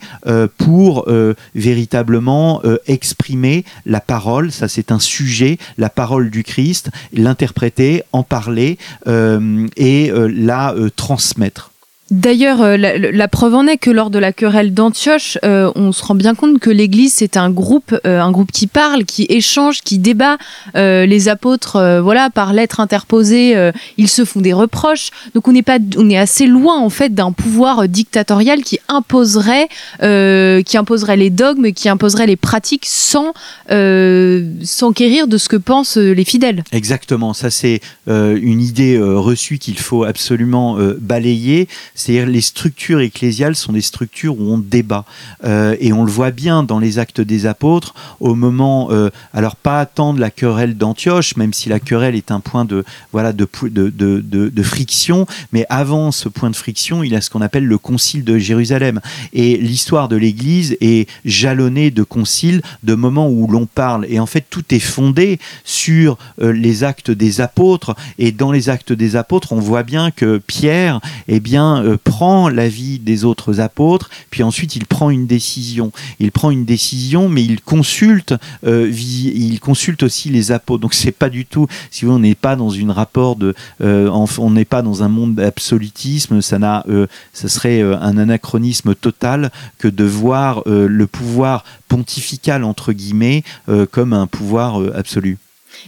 [0.58, 1.08] pour
[1.54, 4.52] véritablement exprimer la parole.
[4.52, 11.72] Ça, c'est un sujet, la parole du Christ, l'interpréter, en parler et la transmettre.
[12.12, 16.04] D'ailleurs, euh, la, preuve en est que lors de la querelle d'Antioche, euh, on se
[16.04, 19.82] rend bien compte que l'Église c'est un groupe, euh, un groupe qui parle, qui échange,
[19.82, 20.38] qui débat.
[20.76, 25.10] les apôtres, voilà, par lettres interposées, ils se font des reproches.
[25.34, 29.68] Donc on pas, on est assez loin en fait d'un pouvoir dictatorial qui imposerait,
[30.00, 33.34] qui imposerait les dogmes, qui imposerait les pratiques sans
[33.70, 36.64] s'enquérir de ce que pensent les fidèles.
[36.72, 43.74] Exactement, ça c'est une idée reçue qu'il faut absolument balayer c'est-à-dire les structures ecclésiales sont
[43.74, 45.06] des structures où on débat.
[45.44, 49.56] Euh, et on le voit bien dans les actes des apôtres, au moment, euh, alors
[49.56, 53.48] pas attendre la querelle d'Antioche, même si la querelle est un point de, voilà, de,
[53.64, 57.42] de, de, de, friction, mais avant ce point de friction, il y a ce qu'on
[57.42, 59.00] appelle le concile de Jérusalem.
[59.34, 64.06] Et l'histoire de l'Église est jalonnée de conciles, de moments où l'on parle.
[64.10, 67.96] Et en fait, tout est fondé sur euh, les actes des apôtres.
[68.20, 72.50] Et dans les actes des apôtres, on voit bien que Pierre, eh bien, euh, prend
[72.50, 75.92] l'avis des autres apôtres, puis ensuite il prend une décision.
[76.20, 78.34] Il prend une décision, mais il consulte,
[78.66, 80.82] euh, il consulte aussi les apôtres.
[80.82, 84.10] Donc c'est pas du tout, si vous on n'est pas dans une rapport de, euh,
[84.10, 86.42] on n'est pas dans un monde d'absolutisme.
[86.42, 86.86] Ça n'a,
[87.34, 93.44] ça serait un anachronisme total que de voir le pouvoir pontifical entre guillemets
[93.92, 95.38] comme un pouvoir absolu.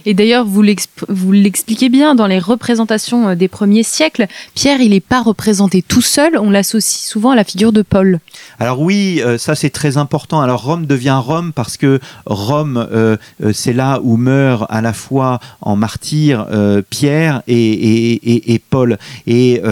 [0.06, 0.62] Et d'ailleurs, vous
[1.32, 4.26] l'expliquez bien dans les représentations euh, des premiers siècles.
[4.54, 6.38] Pierre, il n'est pas représenté tout seul.
[6.38, 8.20] On l'associe souvent à la figure de Paul.
[8.58, 10.40] Alors oui, euh, ça c'est très important.
[10.40, 13.16] Alors Rome devient Rome parce que Rome, euh,
[13.52, 16.46] c'est là où meurt à la fois en martyr
[16.90, 18.98] Pierre et, Paul.
[19.26, 19.62] Et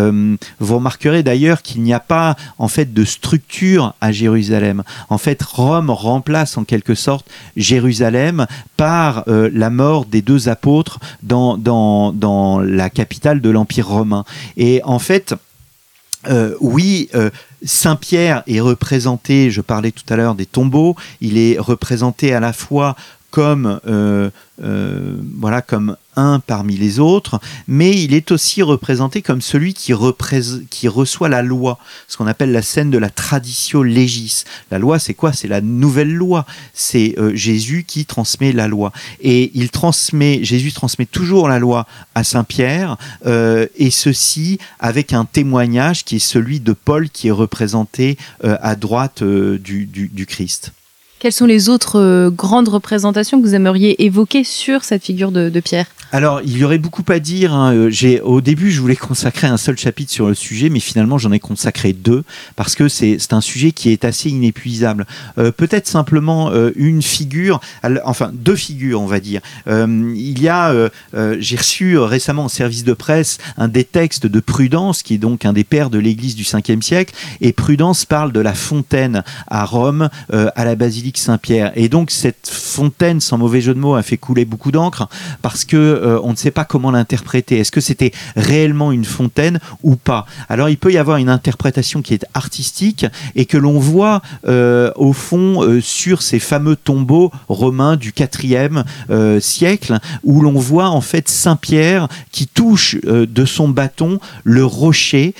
[0.61, 4.83] vous remarquerez d'ailleurs qu'il n'y a pas en fait de structure à Jérusalem.
[5.09, 8.47] En fait, Rome remplace en quelque sorte Jérusalem
[8.77, 14.25] par la mort des deux apôtres dans, la capitale de l'Empire romain.
[14.57, 15.35] Et en fait,
[16.29, 17.31] euh, oui, euh,
[17.65, 22.53] Saint-Pierre est représenté, je parlais tout à l'heure des tombeaux, il est représenté à la
[22.53, 22.97] fois
[23.37, 24.31] comme euh,
[24.63, 29.93] euh, voilà comme un parmi les autres, mais il est aussi représenté comme celui qui,
[30.71, 31.79] qui reçoit la loi,
[32.09, 34.45] ce qu'on appelle la scène de la traditio legis.
[34.71, 35.35] La loi, c'est quoi?
[35.35, 36.47] C'est la nouvelle loi.
[36.73, 38.91] C'est euh, Jésus qui transmet la loi.
[39.21, 45.27] Et il transmet, Jésus transmet toujours la loi à Saint Pierre, et ceci avec un
[45.27, 50.73] témoignage qui est celui de Paul, qui est représenté à droite du, du Christ.
[51.19, 55.61] Quelles sont les autres euh, grandes représentations que vous aimeriez évoquer sur cette figure de,
[55.61, 55.87] Pierre?
[56.13, 57.55] Alors, il y aurait beaucoup à dire.
[57.55, 57.75] Hein.
[57.75, 61.17] Euh, j'ai, au début, je voulais consacrer un seul chapitre sur le sujet, mais finalement,
[61.17, 62.23] j'en ai consacré deux
[62.55, 65.07] parce que c'est, un sujet qui est assez inépuisable.
[65.39, 67.61] Euh, peut-être simplement une figure,
[68.05, 69.41] enfin deux figures, on va dire.
[69.67, 70.73] il y a,
[71.39, 75.45] j'ai reçu récemment en service de presse un des textes de Prudence, qui est donc
[75.45, 79.65] un des pères de l'Église du 5e siècle, et Prudence parle de la fontaine à
[79.65, 81.73] Rome, à la basilique Saint-Pierre.
[81.77, 85.09] Et donc cette fontaine, sans mauvais jeu de mots, a fait couler beaucoup d'encre
[85.43, 87.59] parce que euh, on ne sait pas comment l'interpréter.
[87.59, 90.27] Est-ce que c'était réellement une fontaine ou pas?
[90.49, 94.91] Alors il peut y avoir une interprétation qui est artistique et que l'on voit euh,
[94.97, 98.85] au fond euh, sur ces fameux tombeaux romains du 4e
[99.41, 105.35] siècle où l'on voit en fait Saint-Pierre qui touche de son bâton le rocher,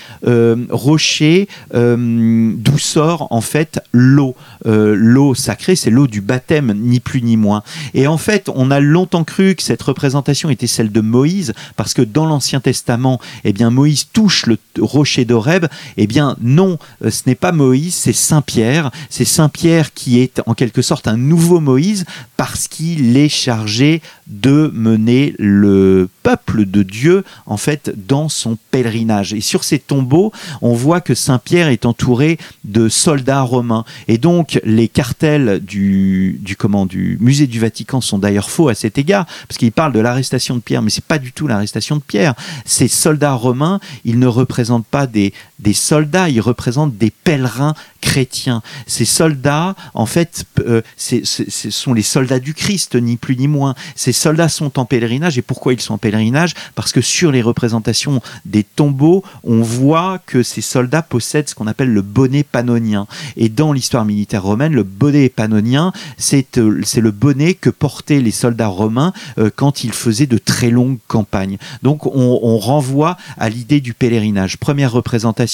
[0.69, 7.37] rocher d'où sort en fait l'eau, l'eau sacrée c'est l'eau du baptême, ni plus ni
[7.37, 7.63] moins.
[7.93, 11.93] Et en fait, on a longtemps cru que cette représentation était celle de Moïse, parce
[11.93, 15.65] que dans l'Ancien Testament, eh bien, Moïse touche le rocher d'Oreb.
[15.97, 18.91] Eh bien, non, euh, ce n'est pas Moïse, c'est Saint Pierre.
[19.09, 22.05] C'est Saint Pierre qui est en quelque sorte un nouveau Moïse,
[22.37, 29.33] parce qu'il est chargé de mener le peuple de Dieu, en fait, dans son pèlerinage.
[29.33, 33.85] Et sur ces tombeaux, on voit que Saint Pierre est entouré de soldats romains.
[34.07, 39.25] Et donc, les cartels du, du, musée du Vatican sont d'ailleurs faux à cet égard,
[39.47, 42.33] parce qu'ils parlent de l'arrestation de Pierre, mais c'est pas du tout l'arrestation de Pierre.
[42.65, 48.61] Ces soldats romains, ils ne représentent pas des, des soldats, ils représentent des pèlerins chrétiens.
[48.85, 51.23] Ces soldats, en fait, euh, ce
[51.71, 53.75] sont les soldats du Christ, ni plus ni moins.
[53.95, 56.53] Ces soldats sont en pèlerinage, et pourquoi ils sont en pèlerinage?
[56.75, 61.67] Parce que sur les représentations des tombeaux, on voit que ces soldats possèdent ce qu'on
[61.67, 63.07] appelle le bonnet pannonien.
[63.35, 68.31] Et dans l'histoire militaire romaine, le bonnet pannonien, c'est euh, le bonnet que portaient les
[68.31, 71.57] soldats romains euh, quand ils faisaient de très longues campagnes.
[71.81, 74.57] Donc on, on renvoie à l'idée du pèlerinage.
[74.57, 75.46] Première représentation,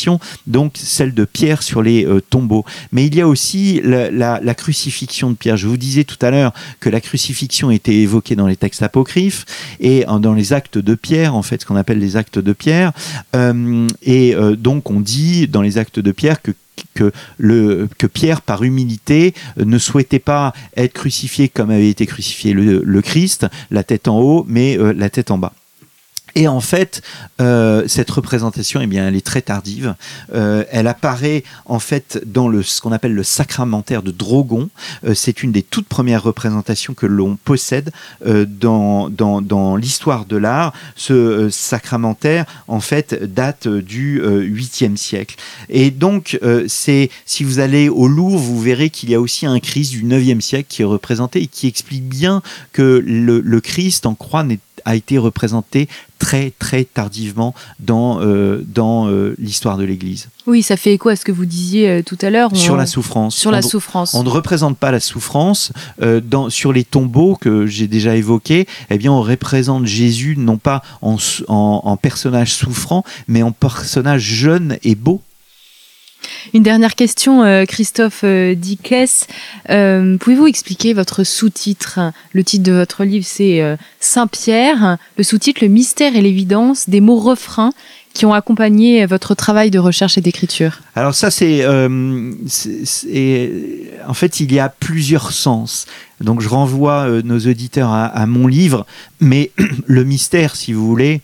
[0.47, 2.65] donc celle de Pierre sur les tombeau.
[2.91, 5.57] Mais il y a aussi la, crucifixion de Pierre.
[5.57, 9.45] Je vous disais tout à l'heure que la crucifixion était évoquée dans les textes apocryphes
[9.79, 12.91] et dans les actes de Pierre, en fait, ce qu'on appelle les actes de Pierre.
[13.35, 19.33] Euh, et euh, donc on dit dans les actes de Pierre que Pierre, par humilité,
[19.57, 24.45] ne souhaitait pas être crucifié comme avait été crucifié le, Christ, la tête en haut,
[24.47, 25.53] mais euh, la tête en bas.
[26.35, 27.01] Et en fait,
[27.41, 29.95] euh, cette représentation, eh bien, elle est très tardive.
[30.33, 34.69] Euh, elle apparaît en fait dans le, ce qu'on appelle le sacramentaire de Drogon.
[35.05, 37.91] Euh, c'est une des toutes premières représentations que l'on possède
[38.23, 40.73] dans, dans, dans l'histoire de l'art.
[40.95, 45.35] Ce sacramentaire, en fait, date du 8e siècle.
[45.69, 49.59] Et donc, c'est si vous allez au Louvre, vous verrez qu'il y a aussi un
[49.59, 54.05] Christ du 9e siècle qui est représenté et qui explique bien que le, le Christ
[54.05, 54.45] en croix
[54.85, 55.87] a été représenté
[56.23, 60.29] très très tardivement dans, euh, dans euh, l'histoire de l'Église.
[60.47, 62.55] Oui, ça fait écho à ce que vous disiez euh, tout à l'heure.
[62.55, 63.35] Sur la souffrance.
[63.35, 64.13] Sur la souffrance.
[64.13, 65.73] On ne représente pas la souffrance.
[65.99, 70.81] dans, sur les tombeaux que j'ai déjà évoqués, eh bien, on représente Jésus non pas
[71.01, 71.17] en,
[71.49, 75.21] en, en personnage souffrant, mais en personnage jeune et beau.
[76.53, 79.27] Une dernière question, euh, Christophe euh, Dickès.
[79.69, 81.99] Euh, pouvez-vous expliquer votre sous-titre?
[82.31, 84.97] Le titre de votre livre, c'est Saint-Pierre.
[85.17, 87.73] Le sous-titre, Le mystère et l'évidence des mots refrains
[88.13, 91.65] qui ont accompagné votre travail de recherche et d'écriture Alors ça, c'est...
[91.65, 92.29] en
[94.13, 95.87] fait, il y a plusieurs sens.
[96.21, 98.85] Donc je renvoie nos auditeurs à mon livre,
[99.19, 99.51] mais
[99.87, 101.21] le mystère, si vous voulez,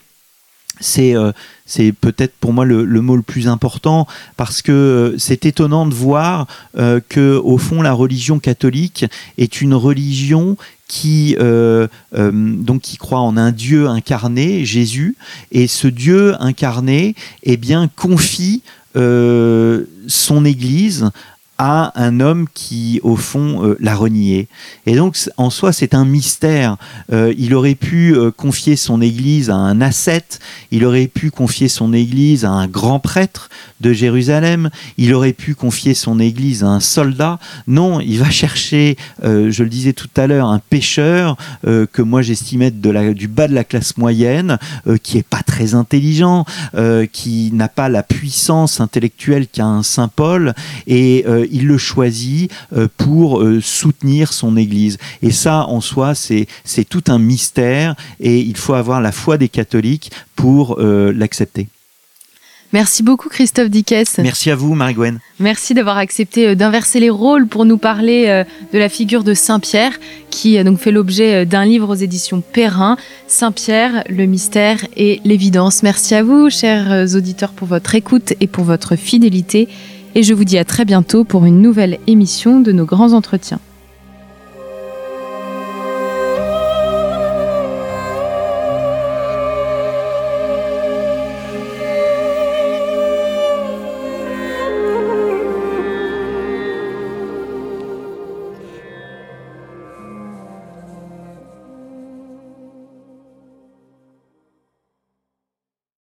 [0.79, 1.31] c'est euh,
[1.65, 4.07] c'est peut-être pour moi le, mot le plus important
[4.37, 9.05] parce que euh, c'est étonnant de voir euh, que au fond la religion catholique
[9.37, 10.57] est une religion
[10.87, 11.35] qui
[12.11, 15.15] donc qui croit en un Dieu incarné Jésus
[15.51, 17.13] et ce Dieu incarné
[17.43, 18.63] eh bien confie
[18.95, 21.11] son Église
[21.59, 24.47] à un homme qui, au fond, euh, l'a renié.
[24.85, 26.77] Et donc, en soi, c'est un mystère.
[27.11, 30.39] Euh, il aurait pu euh, confier son Église à un ascète,
[30.71, 33.49] il aurait pu confier son Église à un grand prêtre
[33.81, 37.39] de Jérusalem, il aurait pu confier son Église à un soldat.
[37.67, 42.71] Non, il va chercher, je le disais tout à l'heure, un pêcheur que moi j'estimais
[42.71, 44.57] du bas de la classe moyenne,
[45.01, 46.45] qui est pas très intelligent,
[47.13, 50.53] qui n'a pas la puissance intellectuelle qu'a un Saint Paul,
[50.85, 54.97] et il le choisit euh, pour euh, soutenir son Église.
[55.21, 56.47] Et ça, en soi, c'est
[56.87, 61.67] tout un mystère et il faut avoir la foi des catholiques pour euh, l'accepter.
[62.71, 64.19] Merci beaucoup Christophe Dickès.
[64.19, 65.19] Merci à vous Marie-Gwen.
[65.39, 70.63] Merci d'avoir accepté d'inverser les rôles pour nous parler de la figure de Saint-Pierre qui
[70.63, 72.95] donc fait l'objet d'un livre aux éditions Perrin,
[73.25, 75.81] Saint-Pierre, le mystère et l'évidence.
[75.81, 79.67] Merci à vous chers auditeurs pour votre écoute et pour votre fidélité
[80.15, 83.59] et je vous dis à très bientôt pour une nouvelle émission de nos grands entretiens.